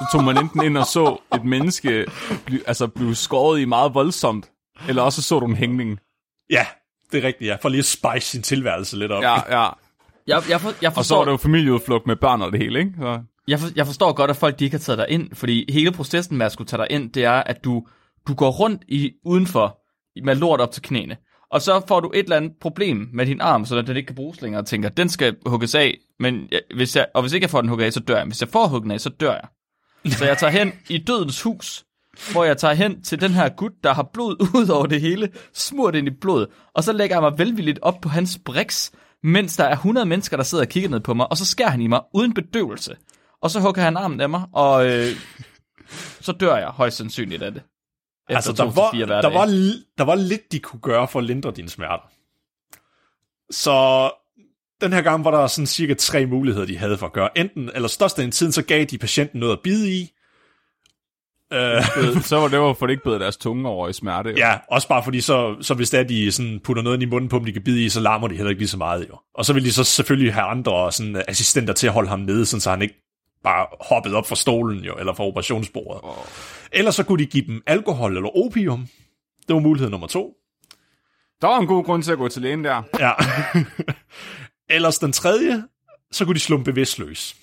[0.00, 2.06] Så tog man enten ind og så et menneske
[2.46, 4.50] blive, altså, blive skåret i meget voldsomt,
[4.88, 5.98] eller også så du en hængning.
[6.50, 6.66] Ja,
[7.12, 7.56] det er rigtigt, ja.
[7.62, 9.22] For lige at spice sin tilværelse lidt op.
[9.22, 9.68] Ja, ja.
[10.26, 12.60] Jeg, jeg, for, jeg, Og så var forstår, det jo familieudflugt med børn og det
[12.60, 12.92] hele, ikke?
[12.98, 15.72] Så, jeg, for, jeg forstår godt, at folk de ikke har taget dig ind, fordi
[15.72, 17.86] hele processen med at skulle tage dig ind, det er, at du,
[18.28, 19.78] du går rundt i udenfor
[20.24, 21.16] med lort op til knæene.
[21.50, 24.16] Og så får du et eller andet problem med din arm, så den ikke kan
[24.16, 27.44] bruges længere, og tænker, den skal hugges af, men jeg, hvis jeg, og hvis ikke
[27.44, 28.26] jeg får den hugget af, så dør jeg.
[28.26, 29.48] Hvis jeg får hugget af, så dør jeg.
[30.06, 31.84] Så jeg tager hen i dødens hus,
[32.32, 35.28] hvor jeg tager hen til den her gut, der har blod ud over det hele,
[35.54, 39.56] smurt ind i blod, og så lægger jeg mig velvilligt op på hans briks, mens
[39.56, 41.80] der er 100 mennesker, der sidder og kigger ned på mig, og så skærer han
[41.80, 42.96] i mig uden bedøvelse.
[43.42, 45.08] Og så hugger han armen af mig, og øh,
[46.20, 47.62] så dør jeg højst sandsynligt af det.
[48.30, 49.46] Efter Altså, der var, der, var,
[49.98, 52.10] der var lidt, de kunne gøre for at lindre dine smerter.
[53.50, 54.10] Så
[54.80, 57.38] den her gang var der sådan cirka tre muligheder, de havde for at gøre.
[57.38, 60.12] Enten, eller størstedelen af tiden, så gav de patienten noget at bide i.
[61.52, 64.30] Øh, så var det jo, for det ikke bedre deres tunge over i smerte.
[64.30, 64.36] jo.
[64.36, 67.06] ja, også bare fordi, så, så hvis det er, de sådan putter noget ind i
[67.06, 69.06] munden på dem, de kan bide i, så larmer de heller ikke lige så meget.
[69.08, 69.16] Jo.
[69.34, 72.46] Og så vil de så selvfølgelig have andre sådan, assistenter til at holde ham nede,
[72.46, 72.94] sådan, så han ikke
[73.44, 76.00] bare hoppede op fra stolen, jo, eller fra operationsbordet.
[76.04, 76.14] Åh.
[76.72, 78.86] Eller så kunne de give dem alkohol eller opium.
[79.48, 80.34] Det var mulighed nummer to.
[81.42, 82.82] Der var en god grund til at gå til lægen der.
[82.98, 83.12] Ja.
[84.70, 85.62] Ellers den tredje,
[86.12, 87.36] så kunne de slå dem bevidstløs.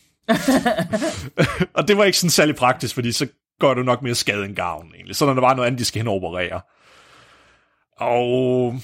[1.78, 3.28] og det var ikke sådan særlig praktisk, fordi så
[3.60, 5.16] gør du nok mere skade end gavn, egentlig.
[5.16, 6.62] Så når der var noget andet, de skal hen og operere.
[7.98, 8.76] Og,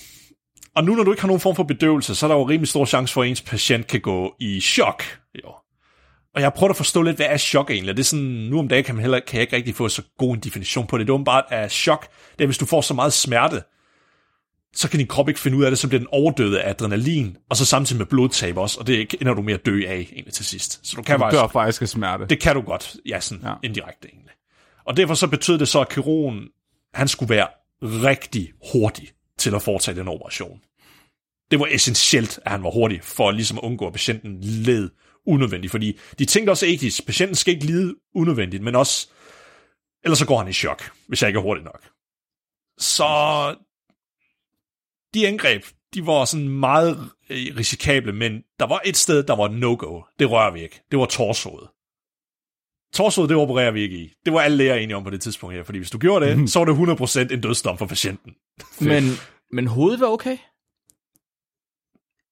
[0.75, 2.67] og nu, når du ikke har nogen form for bedøvelse, så er der jo rimelig
[2.67, 5.03] stor chance for, at ens patient kan gå i chok.
[5.43, 5.49] Jo.
[6.35, 7.97] Og jeg har prøvet at forstå lidt, hvad er chok egentlig?
[7.97, 10.01] Det er sådan, nu om dagen kan, man heller, kan jeg ikke rigtig få så
[10.17, 11.07] god en definition på det.
[11.07, 13.63] Det er åbenbart, at chok, det er, hvis du får så meget smerte,
[14.75, 17.37] så kan din krop ikke finde ud af det, så bliver den overdøvet af adrenalin,
[17.49, 20.33] og så samtidig med blodtab også, og det ender du med at dø af egentlig
[20.33, 20.87] til sidst.
[20.87, 22.25] Så du kan Du faktisk, dør faktisk af smerte.
[22.27, 23.53] det kan du godt, ja, sådan ja.
[23.63, 24.31] Indirekte egentlig.
[24.85, 26.47] Og derfor så betød det så, at kirurgen,
[26.93, 27.47] han skulle være
[27.81, 30.59] rigtig hurtig til at foretage den operation.
[31.51, 34.89] Det var essentielt, at han var hurtig, for ligesom at undgå, at patienten led
[35.27, 39.09] unødvendigt, fordi de tænkte også etisk, patienten skal ikke lide unødvendigt, men også,
[40.03, 41.89] ellers så går han i chok, hvis jeg ikke er hurtig nok.
[42.79, 43.05] Så
[45.13, 49.47] de angreb, de var sådan meget øh, risikable, men der var et sted, der var
[49.47, 50.01] no-go.
[50.19, 50.81] Det rører vi ikke.
[50.91, 51.67] Det var torsoet.
[52.93, 54.13] Torsoet, det opererer vi ikke i.
[54.25, 56.49] Det var alle læger enige om på det tidspunkt her, fordi hvis du gjorde det,
[56.49, 58.35] så var det 100% en dødsdom for patienten.
[58.81, 59.03] Men,
[59.51, 60.37] men hovedet var okay?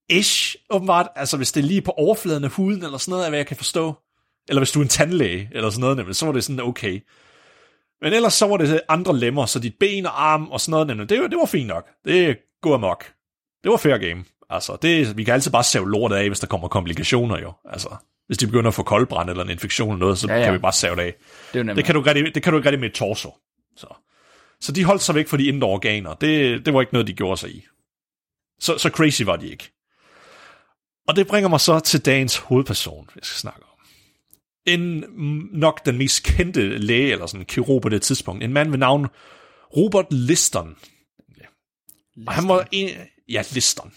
[0.10, 1.08] Ish, åbenbart.
[1.15, 3.48] Altså, hvis det er lige på overfladen af huden, eller sådan noget, af hvad jeg
[3.48, 3.94] kan forstå.
[4.50, 7.02] Eller hvis du er en tandlæge, eller sådan noget, nemlig, så var det sådan okay.
[8.02, 10.88] Men ellers så var det andre lemmer, så dit ben og arm og sådan noget,
[10.88, 11.88] nemlig, det, det var fint nok.
[12.06, 13.13] Det går amok.
[13.63, 14.26] Det var fair game.
[14.50, 17.54] Altså, det, vi kan altid bare save lortet af, hvis der kommer komplikationer jo.
[17.69, 17.89] Altså,
[18.28, 20.54] hvis de begynder at få koldbrand eller en infektion eller noget, så Ja, ja, kan
[20.54, 21.15] vi bare save det af.
[21.54, 21.74] Det er.
[21.74, 23.34] Det kan, du rigtig, det kan du ikke rigtig med et torso.
[23.78, 23.88] Så.
[24.62, 26.13] så de holdt sig væk fra de indre organer.
[26.13, 27.65] Det, det var ikke noget, de gjorde sig i.
[28.60, 29.71] Så, så crazy var de ikke.
[31.08, 33.67] Og det bringer mig så til dagens hovedperson, jeg skal snakke om.
[34.65, 38.43] En mm, nok den mest kendte læge, eller sådan kirurg på det tidspunkt.
[38.43, 39.08] En mand ved navn
[39.78, 40.76] Robert Liston.
[42.28, 42.89] Og han var en,
[43.30, 43.91] ja, Liston.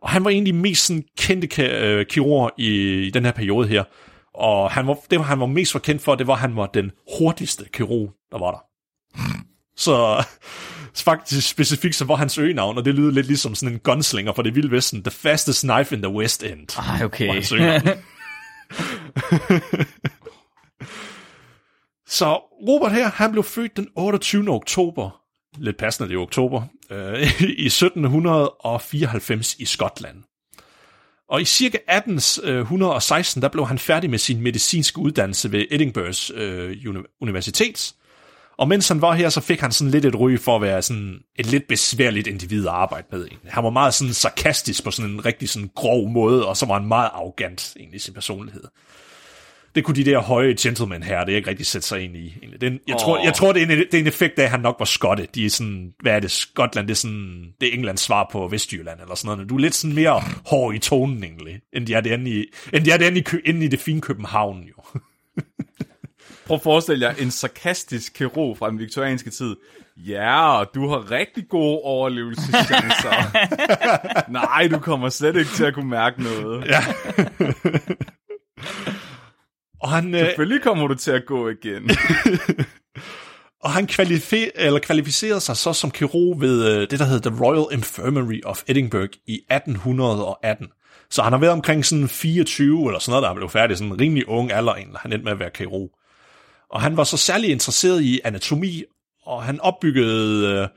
[0.00, 2.66] Og han var de mest sådan, kendte øh, kirurger i,
[3.06, 3.84] i den her periode her.
[4.34, 6.66] Og han var, det, var, han var mest kendt for, det var, at han var
[6.66, 8.64] den hurtigste kirurg, der var der.
[9.76, 10.24] Så
[11.04, 14.42] faktisk specifikt, så var hans øgenavn, og det lyder lidt ligesom sådan en gunslinger fra
[14.42, 15.02] det vilde vesten.
[15.02, 16.76] The fastest knife in the West End.
[16.76, 17.32] Var okay.
[17.32, 17.52] hans.
[22.06, 22.34] Så
[22.68, 24.48] Robert her, han blev født den 28.
[24.48, 25.20] oktober,
[25.58, 27.22] lidt passende det er oktober, øh,
[27.66, 30.22] i 1794 i Skotland.
[31.28, 36.76] Og i cirka 1816, der blev han færdig med sin medicinske uddannelse ved Edinburghs øh,
[37.20, 37.94] universitet.
[38.58, 40.82] Og mens han var her, så fik han sådan lidt et ry for at være
[40.82, 43.26] sådan et lidt besværligt individ at arbejde med.
[43.26, 43.52] Egentlig.
[43.52, 46.78] Han var meget sådan sarkastisk på sådan en rigtig sådan grov måde, og så var
[46.78, 48.64] han meget arrogant egentlig i sin personlighed.
[49.74, 52.26] Det kunne de der høje gentlemen her, det er ikke rigtig sætte sig ind i.
[52.26, 52.60] egentlig.
[52.60, 53.24] Det er en, jeg, tror, Åh.
[53.24, 55.28] jeg tror, det er, en, det er en effekt af, at han nok var skotte.
[55.34, 58.48] De er sådan, hvad er det, Skotland, det er sådan, det er Englands svar på
[58.48, 59.50] Vestjylland, eller sådan noget.
[59.50, 62.44] Du er lidt sådan mere hård i tonen, egentlig, end de er det inde i,
[62.72, 65.00] end de er det inde i, inde i det fine København, jo.
[66.46, 69.56] Prøv at forestille jer en sarkastisk kirurg fra den viktorianske tid.
[69.96, 73.32] Ja, du har rigtig gode overlevelseschancer.
[74.40, 76.64] Nej, du kommer slet ikke til at kunne mærke noget.
[76.66, 76.80] Ja.
[79.82, 81.90] Og han, øh, Selvfølgelig kommer du til at gå igen.
[83.64, 87.44] Og han kvalifi- eller kvalificerede sig så som kirurg ved øh, det, der hedder The
[87.44, 90.68] Royal Infirmary of Edinburgh i 1818.
[91.10, 93.92] Så han har været omkring sådan 24 eller sådan noget, der han blev færdig, sådan
[93.92, 94.98] en rimelig ung alder, egentlig.
[95.00, 95.90] han endte med at være kirurg.
[96.70, 98.82] Og han var så særlig interesseret i anatomi,
[99.26, 100.68] og han opbyggede øh,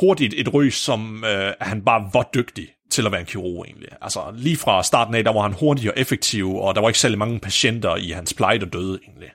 [0.00, 3.88] hurtigt et ry, som øh, han bare var dygtig til at være en kirurg egentlig.
[4.00, 6.98] Altså lige fra starten af, der var han hurtig og effektiv, og der var ikke
[6.98, 9.30] særlig mange patienter i hans pleje, der døde egentlig.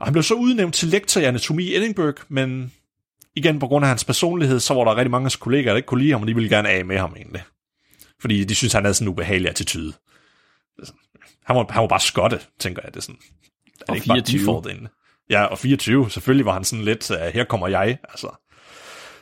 [0.00, 2.72] Og han blev så udnævnt til lektor i anatomi i Edinburgh, men
[3.36, 5.76] igen på grund af hans personlighed, så var der rigtig mange af hans kollegaer, der
[5.76, 7.42] ikke kunne lide ham, og de ville gerne af med ham egentlig.
[8.20, 9.92] Fordi de synes han havde sådan en ubehagelig attitude.
[11.44, 12.94] Han var, han var bare skotte, tænker jeg.
[12.94, 13.20] Det er sådan,
[13.66, 14.40] er det Og ikke bare 24.
[14.40, 14.88] default inde?
[15.30, 16.10] Ja, og 24.
[16.10, 17.98] Selvfølgelig var han sådan lidt, uh, her kommer jeg.
[18.08, 18.47] Altså.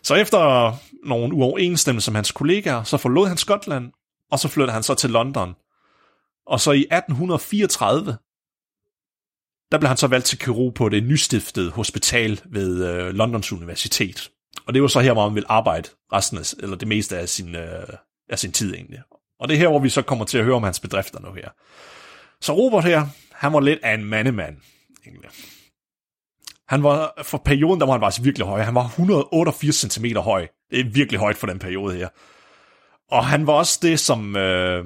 [0.06, 0.72] Så efter
[1.06, 3.92] nogle uoverensstemmelser med hans kollegaer, så forlod han Skotland,
[4.30, 5.54] og så flyttede han så til London.
[6.46, 8.16] Og så i 1834,
[9.72, 14.30] der blev han så valgt til kirurg på det nystiftede hospital ved øh, Londons Universitet.
[14.66, 17.28] Og det var så her, hvor han ville arbejde resten af, eller det meste af
[17.28, 17.88] sin, øh,
[18.28, 19.00] af sin tid egentlig.
[19.40, 21.32] Og det er her, hvor vi så kommer til at høre om hans bedrifter nu
[21.32, 21.48] her.
[22.40, 24.56] Så Robert her, han var lidt af en mandemand,
[25.06, 25.30] egentlig.
[26.68, 28.62] Han var, for perioden, der var han faktisk virkelig høj.
[28.62, 30.46] Han var 188 cm høj.
[30.70, 32.08] Det er virkelig højt for den periode her.
[33.10, 34.84] Og han var også det, som øh,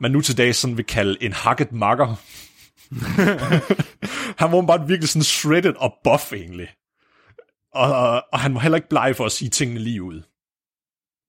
[0.00, 2.06] man nu til dag sådan vil kalde en hakket makker.
[4.42, 6.68] han var bare virkelig sådan shredded og buff egentlig.
[7.74, 10.22] Og, og han var heller ikke bleg for at sige tingene lige ud.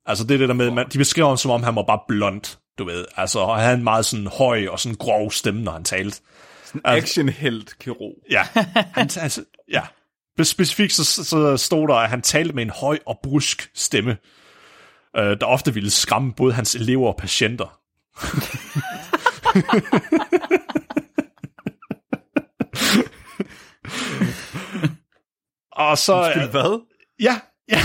[0.05, 1.99] Altså det er det der med, man, de beskriver ham som om han var bare
[2.07, 3.05] blond, du ved.
[3.17, 6.21] Altså, og han havde en meget sådan høj og sådan grov stemme, når han talte.
[6.83, 8.15] Actionhelt kirurg.
[8.31, 8.47] Ja,
[8.93, 9.82] han, altså, ja.
[10.43, 14.18] Specifikt så, så stod der, at han talte med en høj og brusk stemme,
[15.18, 17.80] øh, der ofte ville skræmme både hans elever og patienter.
[25.72, 26.15] og så...
[26.15, 26.86] Undskyld, hvad?
[27.20, 27.39] Ja,
[27.70, 27.80] ja.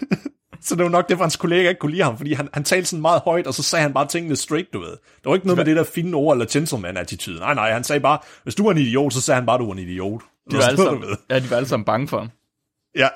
[0.62, 2.64] så det var nok det, for hans kollega ikke kunne lide ham, fordi han, han
[2.64, 4.96] talte sådan meget højt, og så sagde han bare tingene straight, du ved.
[5.24, 7.38] Der var ikke noget med det der fine ord eller gentleman-attitude.
[7.38, 9.66] Nej, nej, han sagde bare, hvis du var en idiot, så sagde han bare, du
[9.66, 10.22] var en idiot.
[10.52, 12.30] De var, alle sammen, ja, de var alle sammen bange for ham.
[12.96, 13.08] Ja.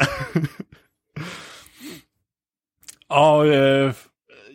[3.24, 3.95] og øh,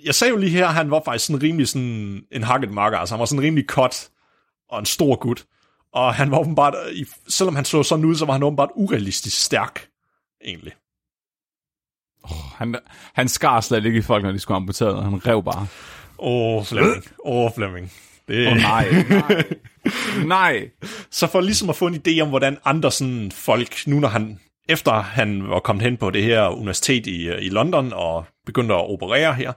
[0.04, 3.00] jeg sagde jo lige her, han var faktisk sådan rimelig sådan en hakket makker.
[3.00, 4.10] Altså han var sådan rimelig cut
[4.70, 5.46] og en stor gut.
[5.94, 6.74] Og han var åbenbart,
[7.28, 9.88] selvom han så sådan ud, så var han åbenbart urealistisk stærk,
[10.46, 10.74] egentlig.
[12.56, 12.76] Han,
[13.14, 15.04] han skar slet ikke i folk, når de skulle amputere.
[15.04, 15.68] Han rev bare.
[16.20, 17.04] Åh, oh, Flemming.
[17.26, 17.92] Åh, oh, Flemming.
[18.32, 19.44] Det, oh, nej, nej.
[20.26, 20.70] Nej.
[21.12, 24.40] Så for ligesom at få en idé om, hvordan andre sådan folk, nu når han,
[24.70, 28.90] efter han var kommet hen på det her universitet i, i London og begyndte at
[28.90, 29.52] operere her,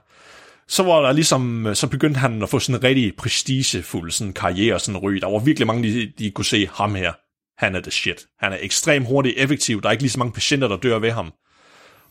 [0.67, 4.79] så var der ligesom, så begyndte han at få sådan en rigtig prestigefuld sådan karriere,
[4.79, 5.13] sådan ry.
[5.13, 7.13] Der var virkelig mange, de, de kunne se ham her.
[7.57, 8.25] Han er the shit.
[8.39, 9.81] Han er ekstremt hurtig effektiv.
[9.81, 11.33] Der er ikke lige så mange patienter, der dør ved ham.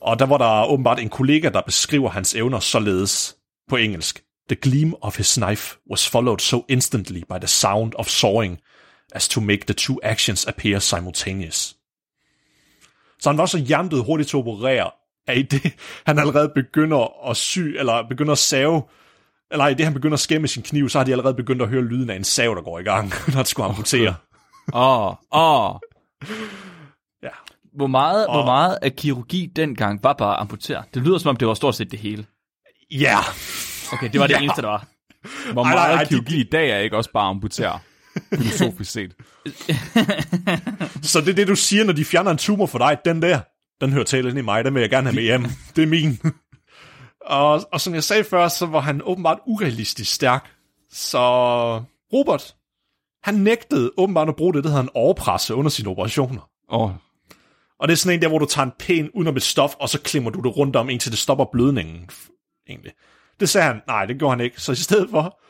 [0.01, 3.37] Og der var der åbenbart en kollega, der beskriver hans evner således
[3.69, 4.23] på engelsk.
[4.49, 8.59] The gleam of his knife was followed so instantly by the sound of sawing
[9.15, 11.77] as to make the two actions appear simultaneous.
[13.21, 14.91] Så han var så hjernedød hurtigt til at operere,
[15.27, 15.73] at i det,
[16.07, 18.83] han allerede begynder at sy, eller begynder at save,
[19.51, 21.69] eller i det, han begynder at skæmme sin kniv, så har de allerede begyndt at
[21.69, 24.15] høre lyden af en sav, der går i gang, når han skulle amputere.
[24.73, 25.71] Åh, oh, åh.
[25.71, 25.77] Oh.
[27.23, 27.29] Ja.
[27.77, 30.83] Hvor meget, Og- hvor meget af kirurgi dengang var bare at amputere?
[30.95, 32.27] Det lyder som om, det var stort set det hele.
[32.91, 33.19] Ja,
[33.93, 34.41] Okay, det var det Ja.
[34.41, 34.87] eneste, der var.
[35.53, 37.79] Hvor Ej, meget ej, de- kirurgi i dag er ikke også bare amputere?
[38.35, 39.15] Filosofisk set.
[41.03, 43.41] så det er det, du siger, når de fjerner en tumor for dig, den der,
[43.81, 45.45] den hører til ind i mig, den vil jeg gerne have med hjem.
[45.77, 46.19] Det er min.
[47.27, 50.51] og, og som jeg sagde før, så var han åbenbart urealistisk stærk.
[50.93, 51.19] Så
[52.13, 52.55] Robert,
[53.23, 56.49] han nægtede åbenbart at bruge det, der hedder en overpresse under sine operationer.
[56.69, 56.91] Oh,
[57.81, 59.89] Og det er sådan en der, hvor du tager en pæn udenom et stof, og
[59.89, 62.09] så klemmer du det rundt om, indtil det stopper blødningen,
[62.69, 62.93] egentlig.
[63.41, 64.61] Det sagde han, nej, det gjorde han ikke.
[64.61, 65.41] Så i stedet for,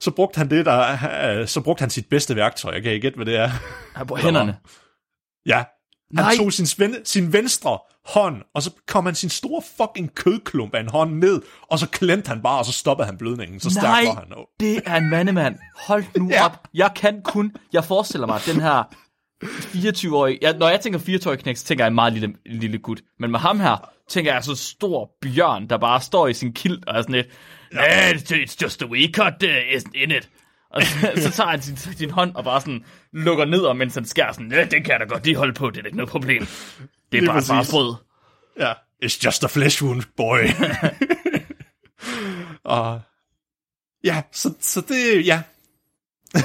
[0.00, 0.98] så brugte han det, der,
[1.40, 2.72] øh, så brugte han sit bedste værktøj.
[2.72, 3.50] Jeg kan ikke gætte, hvad det er.
[3.98, 4.56] Ja, på hænderne.
[5.46, 5.64] Ja.
[6.16, 6.36] Han Nej.
[6.36, 10.80] tog sin, ven, sin venstre hånd, og så kom han sin store fucking kødklump af
[10.80, 13.60] en hånd ned, og så klemte han bare, og så stoppede han blødningen.
[13.60, 14.44] Så stærk var han.
[14.60, 15.56] det er en mandemand.
[15.76, 16.44] Hold nu Ja.
[16.44, 16.68] op.
[16.74, 17.52] Jeg kan kun...
[17.72, 18.82] Jeg forestiller mig, den her
[19.44, 20.38] 24-årige...
[20.42, 23.00] Jeg, når jeg tænker 24-årig knæk, så tænker jeg en meget lille, lille gut.
[23.18, 26.88] Men med ham her, tænker jeg så stor bjørn, der bare står i sin kilt
[26.88, 27.26] og er sådan lidt...
[27.72, 30.30] Yeah, it's, just the way cut isn't in it.
[30.70, 33.94] Og så, så tager han sin, sin hånd og bare sådan lukker ned, og mens
[33.94, 35.96] han skærer sådan, ja, det kan jeg da godt lige holde på, det er ikke
[35.96, 36.46] noget problem.
[37.12, 37.94] Det er bare, bare frød.
[38.58, 38.72] Ja.
[39.04, 40.38] It's just a flesh wound, boy.
[42.64, 43.00] og
[44.04, 45.42] ja, så, så det, ja.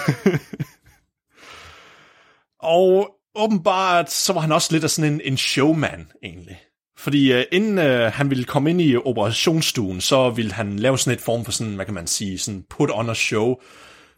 [2.77, 6.59] og åbenbart, så var han også lidt af sådan en, en showman, egentlig.
[6.97, 11.17] Fordi uh, inden uh, han ville komme ind i operationsstuen, så ville han lave sådan
[11.17, 13.55] et form for sådan, hvad kan man sige, sådan put on a show.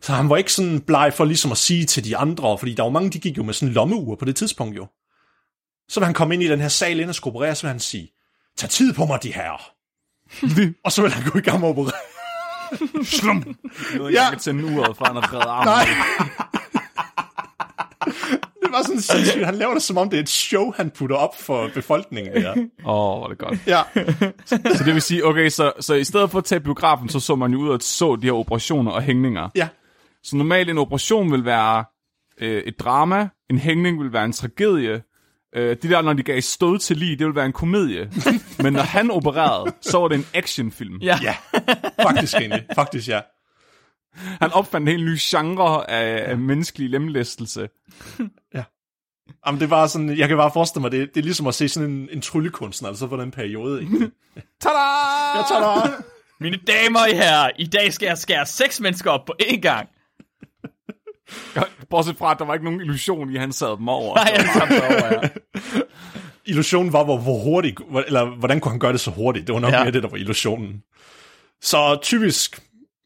[0.01, 2.84] Så han var ikke sådan bleg for ligesom at sige til de andre, fordi der
[2.84, 4.88] var mange, de gik jo med sådan lommeur på det tidspunkt jo.
[5.89, 7.69] Så vil han komme ind i den her sal, inden og skulle operere, så vil
[7.71, 8.09] han sige,
[8.57, 9.71] tag tid på mig, de her.
[10.86, 11.95] og så vil han gå i gang med at operere.
[13.03, 13.55] Slum.
[13.93, 14.23] Jeg Ja.
[14.23, 14.30] ja.
[14.30, 15.67] kan tænde uret fra, han har reddet armen.
[15.73, 15.88] Nej.
[18.63, 19.45] det var sådan sindssygt.
[19.45, 22.51] Han laver det, som om det er et show, han putter op for befolkningen der.
[22.51, 23.59] Åh, oh, hvor er det godt.
[23.67, 23.82] Ja.
[24.78, 27.36] Så det vil sige, okay, så, så i stedet for at tage biografen, så så
[27.36, 29.49] man jo ud og så de her operationer og hængninger.
[29.55, 29.67] Ja.
[30.23, 31.86] Så normalt en operation vil være
[32.41, 35.03] øh, et drama, en hængning vil være en tragedie,
[35.55, 38.11] øh, det der, når de gav stød til lige, det vil være en komedie.
[38.63, 40.97] Men når han opererede, så var det en actionfilm.
[41.01, 41.19] Ja.
[41.23, 41.36] Ja.
[42.03, 42.65] Faktisk egentlig.
[42.76, 43.19] Faktisk, ja.
[44.18, 47.70] Han opfandt en helt ny genre af, af menneskelig lemlæstelse.
[49.47, 51.70] Jamen, det var sådan, jeg kan bare forestille mig, det, det er ligesom at se
[51.70, 53.97] sådan en, en tryllekunstner, altså for den periode, ikke?
[54.61, 55.43] Tada!
[55.49, 55.93] Tager dig.
[56.39, 59.89] Mine damer og herrer, i dag skal jeg skære seks mennesker op på én gang.
[61.89, 64.16] Bortset fra, at der var ikke nogen illusion i, at han sad dem over.
[64.16, 65.30] Nej, over, ja.
[66.45, 69.47] Illusionen var, hvor, hvor hurtigt, eller hvordan kunne han gøre det så hurtigt?
[69.47, 69.78] Det var nok Ja.
[69.78, 69.84] ja.
[69.84, 70.84] mere det, der var illusionen.
[71.61, 72.61] Så typisk,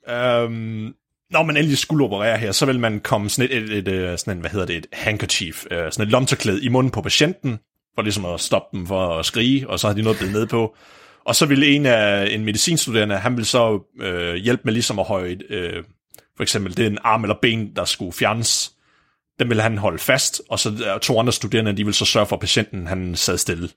[0.10, 0.93] øhm,
[1.32, 4.20] når man endelig skulle operere her, så vil man komme sådan et, et, et, et
[4.20, 7.60] sådan en, hvad hedder det, et handkerchief, øh, sådan et lomterklæde i munden på patienten,
[7.95, 10.45] for ligesom at stoppe dem for at skrige, og så har de noget blevet ned
[10.45, 10.76] på.
[11.26, 15.05] Og så ville en af en medicinstuderende, han ville så øh, hjælpe med ligesom at
[15.05, 15.84] høje, et, øh,
[16.36, 18.72] for eksempel det er en arm eller ben, der skulle fjernes,
[19.39, 22.26] den ville han holde fast, og så øh, to andre studerende, de ville så sørge
[22.26, 23.70] for, at patienten han sad stille.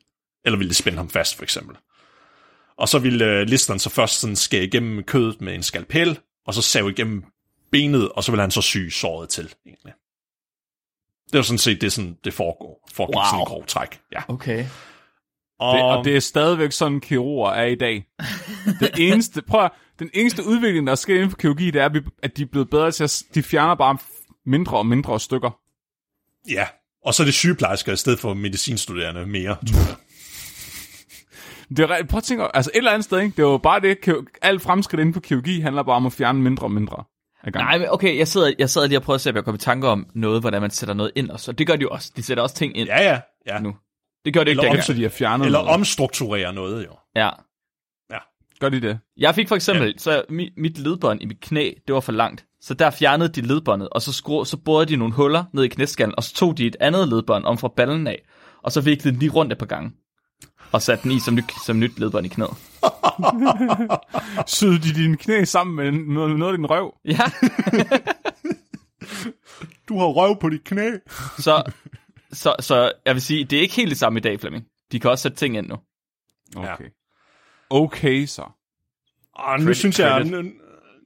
[0.44, 1.76] Eller ville de spænde ham fast, for eksempel.
[2.82, 6.54] Og så ville øh, listeren så først sådan skære igennem kødet med en skalpel, og
[6.54, 7.24] så save igennem
[7.70, 9.92] benet, og så ville han så sy såret til, egentlig.
[11.32, 12.88] Det var sådan set det, sådan, det foregår.
[12.92, 13.24] Foregik wow.
[13.24, 14.00] Sådan en grov træk.
[14.12, 14.20] Ja.
[14.28, 14.66] Okay.
[15.60, 18.04] Og, Det, og det er stadigvæk sådan, kirurger er i dag.
[18.80, 22.00] Det eneste, prøv at, den eneste udvikling, der er sket inden for kirurgi, det er,
[22.22, 23.98] at de er blevet bedre til at, de fjerner bare
[24.46, 25.50] mindre og mindre stykker.
[26.50, 26.66] Ja,
[27.04, 29.96] og så er det sygeplejersker i stedet for medicinstuderende mere, tror jeg.
[31.76, 33.36] Det er, prøv at tænke, altså et eller andet sted, ikke?
[33.36, 33.98] det er jo bare det,
[34.42, 37.04] alt fremskridt inden for kirurgi handler bare om at fjerne mindre og mindre.
[37.54, 39.56] Nej, men okay, jeg sidder, jeg sidder lige og prøver at se, om jeg kommer
[39.56, 41.30] i tanke om noget, hvordan man sætter noget ind.
[41.30, 41.52] Og så.
[41.52, 42.12] Det gør de jo også.
[42.16, 43.58] De sætter også ting ind Ja, ja, ja.
[43.58, 43.74] nu.
[44.24, 44.78] Det gør det ikke Eller dengang.
[44.78, 45.74] Efter de har fjernet Eller noget.
[45.74, 46.92] omstrukturere noget, jo.
[47.16, 47.30] Ja.
[48.62, 48.98] Gør de det?
[49.16, 49.92] Jeg fik for eksempel, ja.
[49.98, 52.44] så mit, mit ledbånd i mit knæ, det var for langt.
[52.60, 55.68] Så der fjernede de ledbåndet, og så, skru, så borede de nogle huller ned i
[55.68, 58.22] knæskallen, og så tog de et andet ledbånd om fra ballen af,
[58.62, 59.90] og så viklede de lige rundt et par gange.
[60.72, 62.56] Og satte den i som, ny, som nyt ledbånd i knæet.
[64.46, 66.94] Syede de dine knæ sammen med noget, noget af din røv?
[67.04, 67.18] Ja,
[69.88, 70.90] Du har røv på dit knæ.
[71.44, 71.62] så,
[72.32, 74.64] så, så jeg vil sige, det er ikke helt det samme i dag, Flemming.
[74.92, 75.76] De kan også sætte ting ind nu.
[76.56, 76.84] Okay.
[77.70, 78.42] Okay, så.
[79.34, 80.42] Og nu Credit, synes jeg, nu,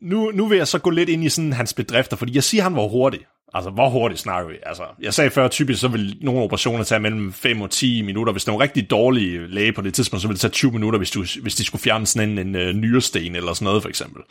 [0.01, 2.63] nu, nu vil jeg så gå lidt ind i sådan hans bedrifter, fordi jeg siger,
[2.63, 3.21] han var hurtig.
[3.57, 4.57] Altså, hvor hurtigt snakker vi?
[4.67, 8.33] Altså, jeg sagde før, typisk så vil nogle operationer tage mellem 5 og 10 minutter.
[8.33, 10.73] Hvis det var en rigtig dårlig læge på det tidspunkt, så ville det tage 20
[10.73, 13.83] minutter, hvis, du, hvis de skulle fjerne sådan en, en uh, nyresten eller sådan noget,
[13.83, 14.23] for eksempel.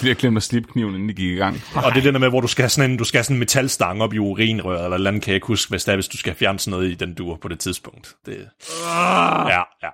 [0.00, 1.62] De har glemt at slippe kniven, inden de gik i gang.
[1.74, 3.24] Og det er det der med, hvor du skal have sådan en, du skal have
[3.24, 5.84] sådan en metalstang op i urinrøret, eller et eller andet, kan jeg ikke huske, hvis
[5.84, 8.14] det er, hvis du skal fjerne sådan noget i den dur på det tidspunkt.
[8.26, 8.48] Det,
[9.48, 9.90] ja, ja.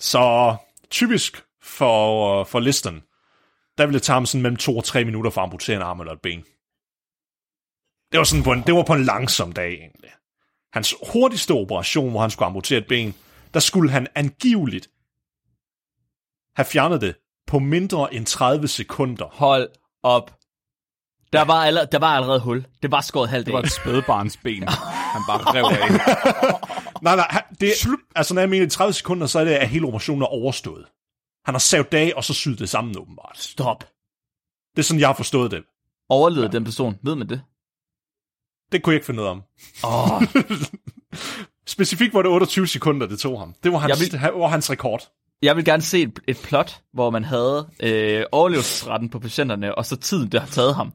[0.00, 0.56] Så
[0.90, 3.02] typisk for, for listen,
[3.78, 5.82] der ville det tage ham sådan mellem to og tre minutter for at amputere en
[5.82, 6.44] arm eller et ben.
[8.12, 10.10] Det var, sådan på en, det var på en langsom dag, egentlig.
[10.72, 13.14] Hans hurtigste operation, hvor han skulle amputere et ben,
[13.54, 14.88] der skulle han angiveligt
[16.56, 19.26] have fjernet det på mindre end 30 sekunder.
[19.32, 19.68] Hold
[20.02, 20.36] op.
[21.32, 22.66] Der var, allerede, der var allerede hul.
[22.82, 24.62] Det var skåret halvt Det var et spædbarns ben.
[25.14, 25.90] Han bare rev af.
[27.02, 27.72] Nej, nej, det,
[28.14, 30.86] altså når jeg mener i 30 sekunder, så er det, at hele operationen er overstået.
[31.44, 33.38] Han har savet af, og så syet det sammen åbenbart.
[33.38, 33.80] Stop.
[34.76, 35.64] Det er sådan, jeg har forstået det.
[36.08, 36.98] Overlevede den person.
[37.02, 37.42] Ved man det?
[38.72, 39.42] Det kunne jeg ikke finde noget om.
[39.84, 40.22] Åh,
[41.66, 43.54] Specifikt var det 28 sekunder, det tog ham.
[43.64, 45.08] Det var hans, det var hans rekord.
[45.42, 49.86] Jeg vil gerne se et, et plot, hvor man havde øh, overlevelsesretten på patienterne, og
[49.86, 50.92] så tiden, det har taget ham.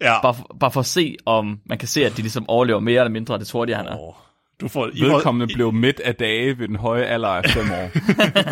[0.00, 0.22] Ja.
[0.22, 3.00] Bare, for- bare for at se, om man kan se, at de ligesom overlever mere
[3.00, 3.98] eller mindre, det hurtigere han er.
[3.98, 4.14] Åh,
[4.60, 7.90] du får, I, Vedkommende blev midt af dage ved den høje alder af fem år.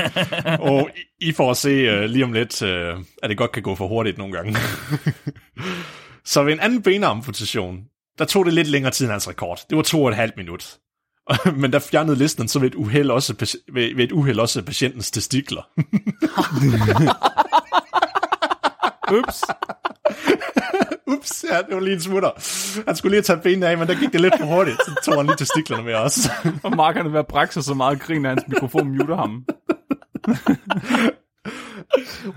[0.72, 0.90] og
[1.20, 2.68] I, I får at se uh, lige om lidt, uh,
[3.22, 4.56] at det godt kan gå for hurtigt nogle gange.
[6.24, 7.78] så ved en anden benamputation,
[8.18, 9.60] der tog det lidt længere tid end hans rekord.
[9.70, 10.78] Det var to og et halvt minut.
[11.60, 13.34] Men der fjernede listen så ved et uheld også,
[13.72, 15.62] ved, ved et uheld også patientens testikler.
[19.18, 19.44] Ups.
[21.16, 21.44] Ups.
[21.50, 22.30] ja, det var lige en smutter.
[22.86, 24.76] Han skulle lige taget benene af, men der gik det lidt for hurtigt.
[24.84, 26.32] Så tog han lige testiklerne med også.
[26.62, 29.44] Og Mark han ved at brække sig så meget grin, at hans mikrofon muter ham.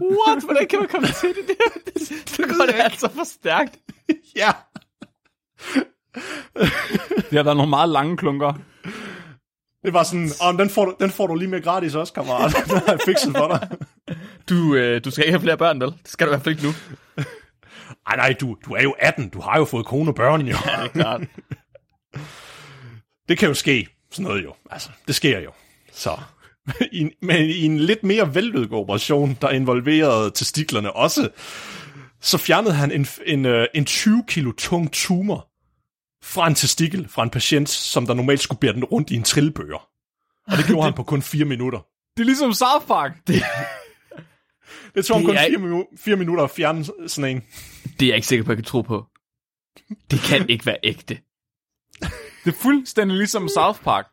[0.01, 0.43] What?
[0.43, 1.69] Hvordan kan man komme til det der?
[2.38, 3.77] Det går det altså for stærkt.
[4.36, 4.51] ja.
[7.30, 8.53] Det har været nogle meget lange klunker.
[9.86, 12.51] Det var sådan, oh, den, får du, den får du lige med gratis også, kammerat.
[12.70, 13.70] Den har jeg fikset for dig.
[14.49, 15.88] Du, øh, du skal ikke have flere børn, vel?
[15.89, 16.74] Det skal du i hvert fald ikke nu.
[18.07, 19.30] Ej, nej, du, du er jo 18.
[19.30, 20.57] Du har jo fået kone og børn, jo.
[20.66, 21.22] Det er klart.
[23.30, 24.53] Det kan jo ske, sådan noget jo.
[24.72, 25.51] Altså, det sker jo.
[25.91, 26.18] Så.
[26.91, 31.30] I, en- men i en lidt mere vellykket operation, der involverede testiklerne også,
[32.22, 35.47] så fjernede han en, en, øh, en 20 kilo tung tumor
[36.24, 39.24] fra en testikel fra en patient, som der normalt skulle bære den rundt i en
[39.24, 39.88] trillebør.
[40.47, 41.80] Og det gjorde han på kun 4 minutter.
[42.17, 43.11] Det er ligesom South Park.
[43.28, 43.36] Det,
[44.95, 47.43] Det tog ham kun er- 4, minu- 4 minutter at fjerne sådan en.
[47.99, 49.05] Det er jeg ikke sikker på, at jeg kan tro på.
[50.11, 51.17] Det kan ikke være ægte.
[52.45, 54.05] det er fuldstændig ligesom South Park,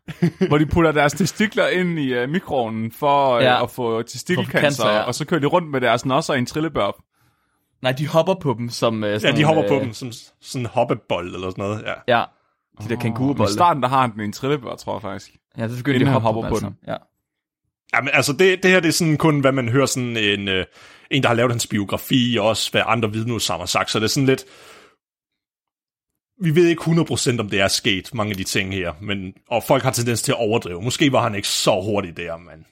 [0.49, 3.63] hvor de putter deres testikler ind i uh, mikroovnen for uh, Ja.
[3.63, 5.01] at få testikelcancer, cancer, ja.
[5.01, 7.05] og så kører de rundt med deres nosser i en trillebør.
[7.83, 9.05] Nej, de hopper på dem som...
[9.05, 11.83] Øh, Ja, sådan de hopper nogle, på dem som sådan en hoppebold eller sådan noget.
[11.83, 12.17] Ja.
[12.17, 12.25] Ja,
[12.83, 13.53] de der I kængurubolde.
[13.53, 15.31] starten, der har han den i en trillebør, tror jeg faktisk.
[15.59, 16.75] Ja, så begynder de at hoppe på, på dem.
[16.87, 16.97] Ja.
[17.95, 20.49] Ja, men altså, det, det her det er sådan kun, hvad man hører sådan en,
[20.49, 20.65] øh,
[21.11, 24.05] en der har lavet hans biografi, og også hvad andre vidneudsagn har sagt, så det
[24.05, 24.45] er sådan lidt...
[26.43, 29.63] Vi ved ikke 100% om det er sket, mange af de ting her, men, og
[29.63, 30.83] folk har tendens til at overdrive.
[30.83, 32.67] Måske var han ikke så hurtig der, men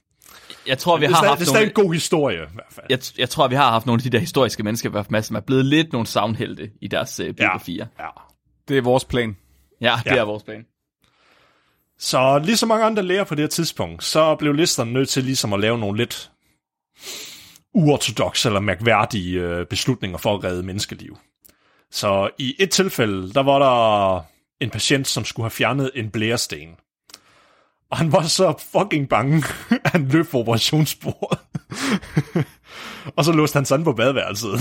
[0.67, 1.81] Jeg tror, vi det er, har stadig, haft det er stadig nogle...
[1.81, 2.87] en god historie, i hvert fald.
[2.91, 5.65] Jeg, jeg tror, vi har haft nogle af de der historiske mennesker, som er blevet
[5.65, 7.87] lidt nogle savnhelte i deres øh, biografier.
[8.01, 8.07] ja.
[8.69, 9.37] Det er vores plan.
[9.81, 10.17] Ja, det Ja.
[10.17, 10.65] er vores plan.
[11.99, 15.53] Så ligesom mange andre læger på det her tidspunkt, så blev listerne nødt til ligesom
[15.53, 16.31] at lave nogle lidt
[17.75, 21.19] uortodoxe eller mærkværdige øh, beslutninger for at redde menneskeliv.
[21.91, 24.21] Så i et tilfælde, der var der
[24.61, 26.69] en patient, som skulle have fjernet en blæresten.
[27.91, 29.45] Og han var så fucking bange,
[29.85, 31.39] at han løb for operationsbordet.
[33.17, 34.59] og så låste han sig på badeværelset.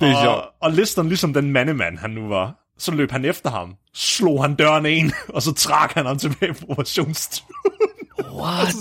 [0.00, 0.44] Det er og, sjovt.
[0.60, 4.54] og listeren, ligesom den mandemand, han nu var, så løb han efter ham, slog han
[4.54, 7.54] døren ind, og så trak han ham tilbage på operationsstuen.
[8.32, 8.74] What?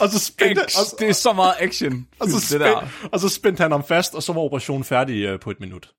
[0.00, 2.06] og så spændte, og, det er så meget action.
[2.20, 2.88] og, så det spænd, der.
[3.12, 5.90] og så spændte han ham fast, og så var operationen færdig øh, på et minut.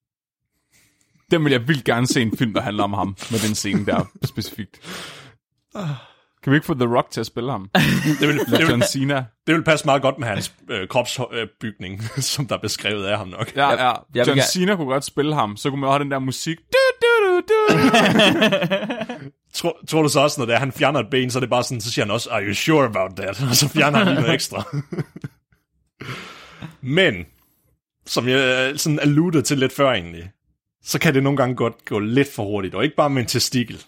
[1.31, 3.85] Den vil jeg vildt gerne se en film, der handler om ham, med den scene
[3.85, 4.79] der specifikt.
[6.43, 7.69] Kan vi ikke få The Rock til at spille ham?
[8.19, 9.25] Det vil, det John vil, Cena?
[9.47, 12.03] det vil passe meget godt med hans øh, kropsbygning,
[12.33, 13.55] som der er beskrevet af ham nok.
[13.55, 13.93] Ja, ja.
[14.15, 16.57] jeg John Cena kunne godt spille ham, så kunne man også have den der musik.
[16.57, 17.79] Du, du, du, du.
[19.53, 21.49] Tror, tror du så også, når det er, han fjerner et ben, så er det
[21.49, 23.43] bare sådan, så siger han også, are you sure about that?
[23.49, 24.63] Og så fjerner han lige noget ekstra.
[26.81, 27.25] Men,
[28.05, 30.31] som jeg øh, sådan alludede til lidt før egentlig,
[30.83, 33.27] så kan det nogle gange godt gå lidt for hurtigt, og ikke bare med en
[33.27, 33.83] testikel.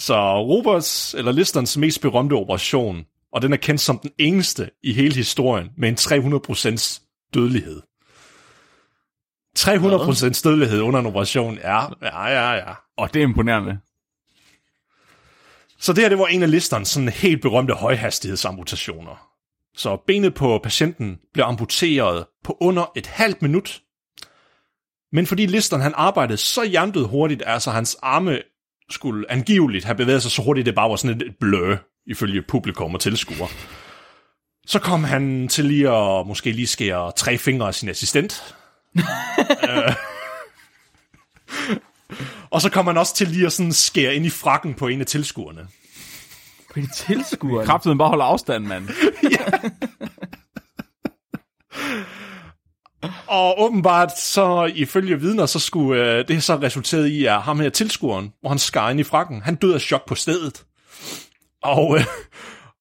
[0.00, 4.92] Så Roberts, eller Listons mest berømte operation, og den er kendt som den eneste i
[4.92, 7.00] hele historien, med en 300%
[7.34, 7.82] dødelighed.
[9.58, 12.74] 300% dødelighed under en operation, ja, ja, ja, ja.
[12.96, 13.78] Og det er imponerende.
[15.78, 19.30] Så det her, det var en af listerens sådan helt berømte højhastighedsamputationer.
[19.76, 23.82] Så benet på patienten blev amputeret på under et halvt minut.
[25.12, 28.38] Men fordi listeren han arbejdede så jerndød hurtigt, altså hans arme
[28.90, 31.76] skulle angiveligt have bevæget sig så hurtigt, det bare var sådan et blø,
[32.06, 33.48] ifølge publikum og tilskuere.
[34.66, 38.54] Så kom han til lige at måske lige skære tre fingre af sin assistent.
[39.68, 39.94] Øh.
[42.50, 45.00] og så kom han også til lige at sådan skære ind i frakken på en
[45.00, 45.66] af tilskuerne.
[46.74, 47.66] På de tilskuere.
[47.66, 48.88] Kraften bare holder afstand, mand.
[53.26, 57.70] Og åbenbart så ifølge vidner, så skulle øh, det så resulteret i, at ham her
[57.70, 60.64] tilskueren, hvor han skar ind i frakken, han døde af chok på stedet.
[61.62, 62.04] Og, øh,